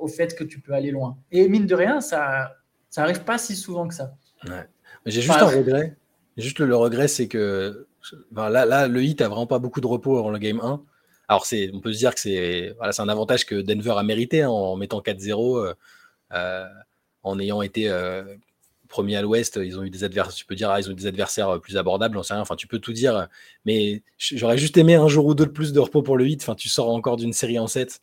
au 0.00 0.08
fait 0.08 0.34
que 0.34 0.42
tu 0.42 0.60
peux 0.60 0.72
aller 0.72 0.90
loin. 0.90 1.18
Et 1.30 1.48
mine 1.48 1.66
de 1.66 1.74
rien, 1.76 2.00
ça, 2.00 2.56
ça 2.90 3.02
arrive 3.02 3.22
pas 3.22 3.38
si 3.38 3.54
souvent 3.54 3.86
que 3.86 3.94
ça. 3.94 4.16
Ouais. 4.48 4.66
J'ai 5.06 5.22
juste 5.22 5.38
un 5.38 5.46
regret. 5.46 5.96
Juste 6.36 6.58
le, 6.58 6.76
regret, 6.76 7.08
c'est 7.08 7.28
que 7.28 7.86
là, 8.34 8.66
là, 8.66 8.88
le 8.88 9.02
hit 9.02 9.22
a 9.22 9.28
vraiment 9.28 9.46
pas 9.46 9.58
beaucoup 9.58 9.80
de 9.80 9.86
repos 9.86 10.18
avant 10.18 10.30
le 10.30 10.38
game 10.38 10.60
1. 10.62 10.82
Alors, 11.28 11.46
c'est, 11.46 11.70
on 11.72 11.80
peut 11.80 11.92
se 11.92 11.98
dire 11.98 12.14
que 12.14 12.20
c'est 12.20 12.74
voilà, 12.76 12.92
un 12.98 13.08
avantage 13.08 13.46
que 13.46 13.54
Denver 13.56 13.94
a 13.96 14.02
mérité 14.02 14.42
hein, 14.42 14.50
en 14.50 14.76
mettant 14.76 15.00
4-0, 15.00 15.58
euh, 15.58 15.74
euh, 16.32 16.66
en 17.22 17.38
ayant 17.38 17.62
été 17.62 17.88
euh, 17.88 18.36
premier 18.88 19.16
à 19.16 19.22
l'ouest. 19.22 19.58
Ils 19.62 19.78
ont 19.78 19.82
eu 19.82 19.90
des 19.90 20.04
adversaires, 20.04 20.34
tu 20.34 20.44
peux 20.44 20.54
dire, 20.54 20.70
ah, 20.70 20.78
ils 20.78 20.88
ont 20.88 20.92
eu 20.92 20.96
des 20.96 21.06
adversaires 21.06 21.60
plus 21.60 21.76
abordables, 21.76 22.14
j'en 22.14 22.22
sais 22.22 22.34
rien. 22.34 22.42
Enfin, 22.42 22.56
tu 22.56 22.66
peux 22.66 22.78
tout 22.78 22.92
dire. 22.92 23.28
Mais 23.64 24.02
j'aurais 24.18 24.58
juste 24.58 24.76
aimé 24.76 24.94
un 24.94 25.08
jour 25.08 25.26
ou 25.26 25.34
deux 25.34 25.46
de 25.46 25.50
plus 25.50 25.72
de 25.72 25.80
repos 25.80 26.02
pour 26.02 26.16
le 26.16 26.28
hit. 26.28 26.42
Enfin, 26.42 26.54
tu 26.54 26.68
sors 26.68 26.90
encore 26.90 27.16
d'une 27.16 27.32
série 27.32 27.58
en 27.58 27.66
7. 27.66 28.00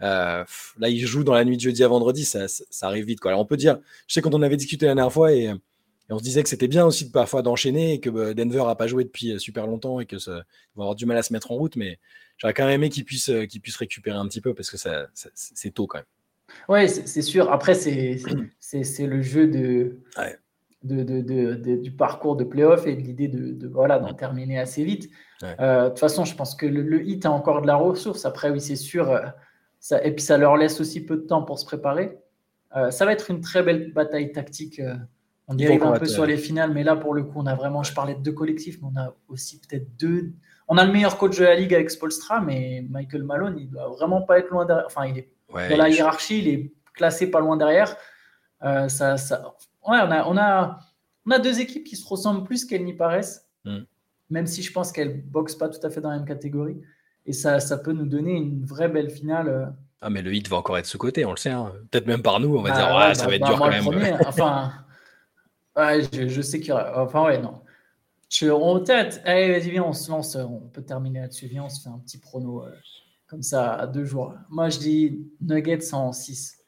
là, 0.00 0.46
il 0.80 1.06
joue 1.06 1.24
dans 1.24 1.34
la 1.34 1.44
nuit 1.44 1.56
de 1.56 1.62
jeudi 1.62 1.84
à 1.84 1.88
vendredi, 1.88 2.24
ça, 2.24 2.48
ça, 2.48 2.86
arrive 2.86 3.06
vite. 3.06 3.20
Quoi. 3.20 3.32
Alors, 3.32 3.40
on 3.40 3.46
peut 3.46 3.56
dire, 3.56 3.78
je 4.06 4.14
sais 4.14 4.22
quand 4.22 4.34
on 4.34 4.42
avait 4.42 4.56
discuté 4.56 4.86
la 4.86 4.94
dernière 4.94 5.12
fois 5.12 5.32
et 5.32 5.52
et 6.08 6.12
on 6.12 6.18
se 6.18 6.22
disait 6.22 6.42
que 6.42 6.48
c'était 6.48 6.68
bien 6.68 6.84
aussi 6.84 7.06
de 7.06 7.12
parfois 7.12 7.42
d'enchaîner 7.42 7.94
et 7.94 8.00
que 8.00 8.10
bah, 8.10 8.34
Denver 8.34 8.64
n'a 8.66 8.74
pas 8.74 8.86
joué 8.86 9.04
depuis 9.04 9.32
euh, 9.32 9.38
super 9.38 9.66
longtemps 9.66 10.00
et 10.00 10.06
que 10.06 10.18
ça, 10.18 10.32
va 10.76 10.82
avoir 10.82 10.94
du 10.94 11.06
mal 11.06 11.16
à 11.16 11.22
se 11.22 11.32
mettre 11.32 11.50
en 11.50 11.56
route. 11.56 11.76
Mais 11.76 11.98
j'aurais 12.36 12.54
quand 12.54 12.64
même 12.64 12.74
aimé 12.74 12.90
qu'ils 12.90 13.04
puissent, 13.04 13.30
euh, 13.30 13.46
qu'ils 13.46 13.60
puissent 13.60 13.76
récupérer 13.76 14.16
un 14.16 14.26
petit 14.26 14.40
peu 14.40 14.54
parce 14.54 14.70
que 14.70 14.76
ça, 14.76 15.06
c'est 15.34 15.70
tôt 15.72 15.86
quand 15.86 15.98
même. 15.98 16.06
Oui, 16.68 16.88
c'est 16.88 17.22
sûr. 17.22 17.50
Après, 17.50 17.74
c'est 17.74 18.16
le 19.06 19.22
jeu 19.22 19.48
de, 19.48 19.98
de, 20.82 21.02
de, 21.02 21.76
du 21.76 21.90
parcours 21.90 22.36
de 22.36 22.44
playoff 22.44 22.86
et 22.86 22.94
de 22.94 23.00
l'idée 23.00 23.28
de, 23.28 23.66
voilà, 23.66 23.98
d'en 23.98 24.12
terminer 24.12 24.58
assez 24.58 24.84
vite. 24.84 25.10
Euh, 25.42 25.84
de 25.84 25.88
toute 25.88 25.98
façon, 25.98 26.24
je 26.24 26.36
pense 26.36 26.54
que 26.54 26.66
le, 26.66 27.02
hit 27.02 27.24
a 27.24 27.30
encore 27.30 27.62
de 27.62 27.66
la 27.66 27.76
ressource. 27.76 28.26
Après, 28.26 28.50
oui, 28.50 28.60
c'est 28.60 28.76
sûr 28.76 29.20
ça, 29.80 30.02
et 30.02 30.14
puis 30.14 30.24
ça 30.24 30.38
leur 30.38 30.56
laisse 30.56 30.80
aussi 30.80 31.04
peu 31.04 31.16
de 31.16 31.22
temps 31.22 31.42
pour 31.42 31.58
se 31.58 31.64
préparer. 31.66 32.18
Euh, 32.76 32.90
ça 32.90 33.04
va 33.04 33.12
être 33.12 33.30
une 33.30 33.40
très 33.40 33.62
belle 33.62 33.92
bataille 33.92 34.32
tactique. 34.32 34.80
Euh, 34.80 34.96
on 35.46 35.54
dérive 35.54 35.82
un 35.82 35.98
peu 35.98 36.06
sur 36.06 36.24
les 36.24 36.38
finales, 36.38 36.72
mais 36.72 36.82
là, 36.82 36.96
pour 36.96 37.14
le 37.14 37.22
coup, 37.22 37.38
on 37.40 37.46
a 37.46 37.54
vraiment, 37.54 37.82
je 37.82 37.92
parlais 37.92 38.14
de 38.14 38.20
deux 38.20 38.32
collectifs, 38.32 38.78
mais 38.80 38.88
on 38.94 38.98
a 38.98 39.14
aussi 39.28 39.60
peut-être 39.60 39.96
deux. 39.98 40.32
On 40.68 40.78
a 40.78 40.84
le 40.84 40.92
meilleur 40.92 41.18
coach 41.18 41.38
de 41.38 41.44
la 41.44 41.54
ligue 41.54 41.74
avec 41.74 41.90
Spolstra, 41.90 42.40
mais 42.40 42.84
Michael 42.88 43.24
Malone, 43.24 43.58
il 43.58 43.68
doit 43.68 43.88
vraiment 43.88 44.22
pas 44.22 44.38
être 44.38 44.48
loin 44.48 44.64
derrière. 44.64 44.86
Enfin, 44.86 45.04
il 45.06 45.18
est 45.18 45.30
dans 45.52 45.76
la 45.76 45.90
hiérarchie, 45.90 46.38
il 46.38 46.48
est 46.48 46.72
classé 46.94 47.30
pas 47.30 47.40
loin 47.40 47.56
derrière. 47.56 47.94
Euh, 48.62 48.88
ça, 48.88 49.18
ça... 49.18 49.54
Ouais, 49.86 49.98
on 50.02 50.10
a, 50.10 50.26
on, 50.26 50.38
a, 50.38 50.78
on 51.26 51.30
a 51.30 51.38
deux 51.38 51.60
équipes 51.60 51.84
qui 51.84 51.96
se 51.96 52.08
ressemblent 52.08 52.44
plus 52.44 52.64
qu'elles 52.64 52.84
n'y 52.84 52.94
paraissent, 52.94 53.46
mm. 53.66 53.80
même 54.30 54.46
si 54.46 54.62
je 54.62 54.72
pense 54.72 54.92
qu'elles 54.92 55.22
boxent 55.22 55.56
pas 55.56 55.68
tout 55.68 55.84
à 55.86 55.90
fait 55.90 56.00
dans 56.00 56.10
la 56.10 56.16
même 56.16 56.26
catégorie. 56.26 56.80
Et 57.26 57.34
ça, 57.34 57.60
ça 57.60 57.76
peut 57.76 57.92
nous 57.92 58.06
donner 58.06 58.32
une 58.32 58.64
vraie 58.64 58.88
belle 58.88 59.10
finale. 59.10 59.74
Ah, 60.00 60.08
mais 60.08 60.22
le 60.22 60.34
hit 60.34 60.48
va 60.48 60.56
encore 60.56 60.78
être 60.78 60.86
sous-côté, 60.86 61.26
on 61.26 61.30
le 61.30 61.36
sait. 61.36 61.50
Hein. 61.50 61.72
Peut-être 61.90 62.06
même 62.06 62.22
par 62.22 62.40
nous, 62.40 62.56
on 62.56 62.62
va 62.62 62.70
bah 62.70 62.76
dire, 62.76 62.96
ouais, 62.96 63.14
ça 63.14 63.24
bah, 63.24 63.30
va 63.30 63.36
être 63.36 63.42
bah, 63.42 63.48
dur 63.48 63.58
quand 63.58 63.68
même. 63.68 64.18
enfin, 64.26 64.72
ouais, 65.76 66.28
je, 66.28 66.42
sais 66.42 66.60
qu'il 66.60 66.68
y 66.68 66.72
aura. 66.72 67.02
Enfin, 67.02 67.24
ouais, 67.24 67.38
non. 67.38 67.60
Je, 68.30 68.46
on 68.46 68.80
tête. 68.80 69.20
Allez, 69.24 69.50
vas-y, 69.50 69.70
viens, 69.70 69.84
on 69.84 69.92
se 69.92 70.10
lance. 70.10 70.36
On 70.36 70.60
peut 70.72 70.82
terminer 70.82 71.20
là-dessus. 71.20 71.46
Viens, 71.46 71.64
on 71.64 71.68
se 71.68 71.82
fait 71.82 71.88
un 71.88 71.98
petit 71.98 72.18
prono 72.18 72.64
euh, 72.64 72.70
comme 73.26 73.42
ça 73.42 73.74
à 73.74 73.86
deux 73.86 74.04
jours. 74.04 74.34
Moi, 74.50 74.70
je 74.70 74.78
dis 74.78 75.26
Nuggets 75.40 75.94
en 75.94 76.12
6. 76.12 76.58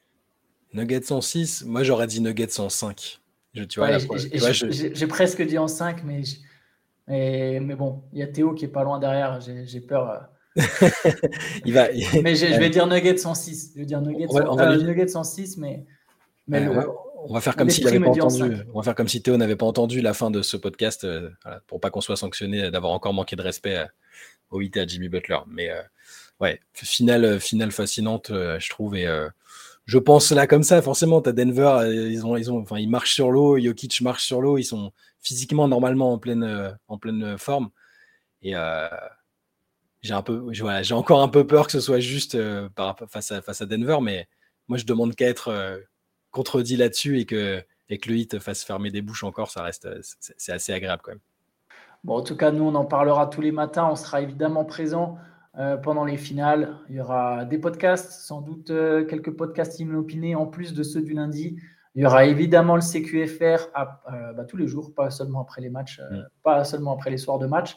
Nuggets 0.75 1.13
en 1.13 1.21
6 1.21 1.65
Moi, 1.65 1.83
j'aurais 1.83 2.07
dit 2.07 2.21
Nuggets 2.21 2.61
en 2.61 2.69
5. 2.69 3.21
tu 3.69 3.81
vois, 3.81 3.99
j'ai 3.99 5.07
presque 5.07 5.43
dit 5.43 5.59
en 5.59 5.69
5, 5.69 6.05
mais, 6.05 6.23
mais, 7.09 7.61
mais 7.61 7.75
bon, 7.75 8.05
il 8.13 8.21
y 8.21 8.23
a 8.23 8.27
Théo 8.27 8.55
qui 8.55 8.65
est 8.65 8.69
pas 8.69 8.85
loin 8.85 8.99
derrière. 8.99 9.41
J'ai 9.41 9.81
peur. 9.81 10.11
Euh, 10.11 10.19
il 11.65 11.75
va, 11.75 11.89
mais 12.23 12.35
je, 12.35 12.47
vais 12.59 12.71
dire 12.71 12.87
Nuggets 12.87 13.19
106. 13.19 13.73
Je 13.75 13.81
vais 13.81 13.87
dire 13.87 14.01
Nuggets, 14.01 14.27
on 14.31 14.57
va, 14.57 14.77
Nuggets 14.77 15.09
106, 15.09 15.59
mais. 15.59 15.85
mais 16.47 16.67
on 17.29 17.35
va 17.35 17.41
faire 17.41 17.57
comme 17.57 17.71
s'il 17.71 17.85
n'avait 17.85 18.01
pas 18.01 18.11
entendu. 18.11 18.57
On 18.73 18.79
va 18.79 18.83
faire 18.83 18.95
comme 18.95 19.09
si 19.09 19.23
Théo 19.23 19.37
n'avait 19.37 19.57
pas 19.57 19.67
entendu 19.67 20.01
la 20.01 20.15
fin 20.15 20.31
de 20.31 20.43
ce 20.43 20.57
podcast 20.57 21.05
euh, 21.05 21.31
pour 21.67 21.81
pas 21.81 21.91
qu'on 21.91 22.01
soit 22.01 22.17
sanctionné 22.17 22.71
d'avoir 22.71 22.93
encore 22.93 23.13
manqué 23.13 23.37
de 23.37 23.43
respect 23.43 23.77
à, 23.77 23.91
au 24.51 24.61
IT 24.61 24.77
à 24.77 24.87
Jimmy 24.87 25.09
Butler. 25.09 25.39
Mais 25.49 25.71
euh, 25.71 25.83
ouais, 26.41 26.61
finale, 26.73 27.41
finale 27.41 27.73
fascinante, 27.73 28.31
euh, 28.31 28.59
je 28.61 28.71
trouve. 28.71 28.97
Et 28.97 29.07
je 29.87 29.99
pense 29.99 30.33
là 30.33 30.47
comme 30.47 30.63
ça, 30.63 30.81
forcément, 30.83 31.21
tu 31.21 31.29
as 31.29 31.33
Denver, 31.33 31.81
ils, 31.93 32.27
ont, 32.27 32.37
ils, 32.37 32.51
ont, 32.51 32.61
enfin, 32.61 32.79
ils 32.79 32.91
marchent 32.91 33.15
sur 33.15 33.31
l'eau, 33.31 33.59
Jokic 33.59 34.01
marche 34.01 34.25
sur 34.25 34.41
l'eau, 34.41 34.59
ils 34.59 34.65
sont 34.65 34.93
physiquement 35.21 35.69
normalement 35.69 36.13
en 36.13 36.19
pleine, 36.19 36.77
en 36.89 36.99
pleine 36.99 37.39
forme. 37.39 37.71
Et 38.43 38.55
j'ai 40.07 40.15
un 40.15 40.23
peu, 40.23 40.47
voilà, 40.61 40.83
j'ai 40.83 40.95
encore 40.95 41.21
un 41.21 41.29
peu 41.29 41.47
peur 41.47 41.67
que 41.67 41.73
ce 41.73 41.81
soit 41.81 42.01
juste 42.01 42.35
euh, 42.35 42.69
par, 42.71 42.97
face, 43.09 43.33
à, 43.33 43.43
face 43.43 43.61
à 43.61 43.67
Denver, 43.67 43.99
mais 44.01 44.29
moi 44.69 44.79
je 44.79 44.85
demande 44.85 45.15
qu'à 45.15 45.27
être 45.27 45.49
euh, 45.49 45.79
contredit 46.37 46.77
là-dessus 46.77 47.19
et 47.19 47.25
que, 47.25 47.63
et 47.89 47.99
que 47.99 48.11
le 48.11 48.17
hit 48.17 48.39
fasse 48.39 48.63
fermer 48.63 48.91
des 48.91 49.01
bouches 49.01 49.25
encore, 49.25 49.51
ça 49.51 49.63
reste, 49.63 49.89
c'est 50.21 50.53
assez 50.53 50.73
agréable 50.73 51.03
quand 51.03 51.13
même. 51.13 51.21
Bon, 52.05 52.17
en 52.19 52.23
tout 52.23 52.37
cas, 52.37 52.51
nous 52.51 52.65
on 52.65 52.75
en 52.75 52.85
parlera 52.85 53.27
tous 53.27 53.41
les 53.41 53.53
matins, 53.53 53.89
on 53.91 53.97
sera 53.97 54.21
évidemment 54.21 54.65
présent 54.65 55.17
euh, 55.59 55.77
pendant 55.77 56.05
les 56.05 56.19
finales. 56.19 56.77
Il 56.91 56.97
y 56.97 57.01
aura 57.01 57.45
des 57.47 57.59
podcasts, 57.59 58.13
sans 58.13 58.43
doute 58.43 58.67
quelques 59.09 59.31
podcasts 59.31 59.81
inopinés 59.81 60.35
en 60.35 60.47
plus 60.47 60.75
de 60.75 60.83
ceux 60.83 61.01
du 61.01 61.15
lundi. 61.15 61.57
Il 61.95 62.03
y 62.03 62.07
aura 62.07 62.27
évidemment 62.27 62.77
le 62.77 62.83
CQFR 62.83 63.71
à, 63.73 64.03
bah, 64.37 64.45
tous 64.45 64.59
les 64.59 64.69
jours, 64.69 64.93
pas 64.95 65.11
seulement 65.11 65.41
après 65.41 65.63
les 65.63 65.71
matchs, 65.71 66.01
mm. 66.11 66.27
pas 66.43 66.63
seulement 66.65 66.93
après 66.93 67.11
les 67.11 67.19
soirs 67.19 67.39
de 67.39 67.47
match. 67.47 67.77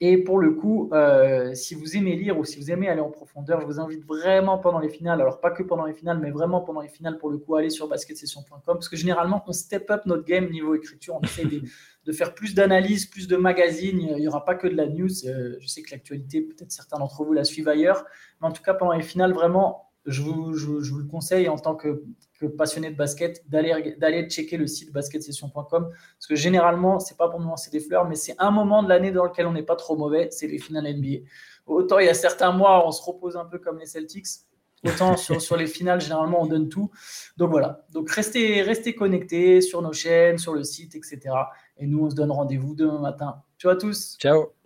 Et 0.00 0.18
pour 0.18 0.38
le 0.38 0.52
coup, 0.52 0.90
euh, 0.92 1.54
si 1.54 1.74
vous 1.74 1.96
aimez 1.96 2.14
lire 2.14 2.38
ou 2.38 2.44
si 2.44 2.60
vous 2.60 2.70
aimez 2.70 2.88
aller 2.88 3.00
en 3.00 3.10
profondeur, 3.10 3.60
je 3.60 3.66
vous 3.66 3.80
invite 3.80 4.04
vraiment 4.06 4.56
pendant 4.56 4.78
les 4.78 4.88
finales, 4.88 5.20
alors 5.20 5.40
pas 5.40 5.50
que 5.50 5.64
pendant 5.64 5.86
les 5.86 5.92
finales, 5.92 6.20
mais 6.20 6.30
vraiment 6.30 6.60
pendant 6.60 6.80
les 6.80 6.88
finales, 6.88 7.18
pour 7.18 7.30
le 7.30 7.38
coup, 7.38 7.56
aller 7.56 7.70
sur 7.70 7.88
basketsession.com, 7.88 8.60
parce 8.64 8.88
que 8.88 8.96
généralement, 8.96 9.42
on 9.48 9.52
step 9.52 9.90
up 9.90 10.02
notre 10.06 10.24
game 10.24 10.50
niveau 10.50 10.76
écriture, 10.76 11.16
on 11.16 11.20
essaie 11.22 11.44
de, 12.06 12.12
faire 12.12 12.32
plus 12.34 12.54
d'analyses, 12.54 13.06
plus 13.06 13.26
de 13.26 13.36
magazines, 13.36 14.00
il 14.00 14.16
n'y 14.16 14.28
aura 14.28 14.44
pas 14.44 14.54
que 14.54 14.68
de 14.68 14.76
la 14.76 14.86
news, 14.86 15.10
euh, 15.26 15.56
je 15.58 15.66
sais 15.66 15.82
que 15.82 15.90
l'actualité, 15.90 16.42
peut-être 16.42 16.70
certains 16.70 16.98
d'entre 16.98 17.24
vous 17.24 17.32
la 17.32 17.42
suivent 17.42 17.68
ailleurs, 17.68 18.04
mais 18.40 18.46
en 18.46 18.52
tout 18.52 18.62
cas, 18.62 18.74
pendant 18.74 18.92
les 18.92 19.02
finales, 19.02 19.32
vraiment, 19.32 19.90
je 20.06 20.22
vous, 20.22 20.52
le 20.52 21.08
conseille 21.08 21.48
en 21.48 21.58
tant 21.58 21.74
que, 21.74 22.04
passionné 22.46 22.90
de 22.90 22.96
basket 22.96 23.44
d'aller 23.48 24.28
checker 24.28 24.56
le 24.56 24.66
site 24.66 24.92
basketsession.com 24.92 25.88
parce 25.90 26.26
que 26.28 26.34
généralement, 26.34 27.00
c'est 27.00 27.16
pas 27.16 27.28
pour 27.28 27.40
nous 27.40 27.48
lancer 27.48 27.70
des 27.70 27.80
fleurs, 27.80 28.08
mais 28.08 28.14
c'est 28.14 28.34
un 28.38 28.50
moment 28.50 28.82
de 28.82 28.88
l'année 28.88 29.10
dans 29.10 29.24
lequel 29.24 29.46
on 29.46 29.52
n'est 29.52 29.62
pas 29.62 29.76
trop 29.76 29.96
mauvais, 29.96 30.28
c'est 30.30 30.46
les 30.46 30.58
finales 30.58 30.84
NBA. 30.84 31.24
Autant 31.66 31.98
il 31.98 32.06
y 32.06 32.08
a 32.08 32.14
certains 32.14 32.52
mois, 32.52 32.86
on 32.86 32.92
se 32.92 33.02
repose 33.02 33.36
un 33.36 33.44
peu 33.44 33.58
comme 33.58 33.78
les 33.78 33.86
Celtics, 33.86 34.26
autant 34.84 35.16
sur, 35.16 35.56
les 35.56 35.66
finales, 35.66 36.00
généralement, 36.00 36.42
on 36.42 36.46
donne 36.46 36.68
tout. 36.68 36.90
Donc 37.36 37.50
voilà, 37.50 37.84
donc 37.92 38.10
restez, 38.10 38.62
restez 38.62 38.94
connectés 38.94 39.60
sur 39.60 39.82
nos 39.82 39.92
chaînes, 39.92 40.38
sur 40.38 40.54
le 40.54 40.64
site, 40.64 40.94
etc. 40.94 41.20
Et 41.76 41.86
nous, 41.86 42.04
on 42.04 42.10
se 42.10 42.14
donne 42.14 42.30
rendez-vous 42.30 42.74
demain 42.74 43.00
matin. 43.00 43.42
Ciao 43.58 43.72
à 43.72 43.76
tous. 43.76 44.16
Ciao. 44.18 44.57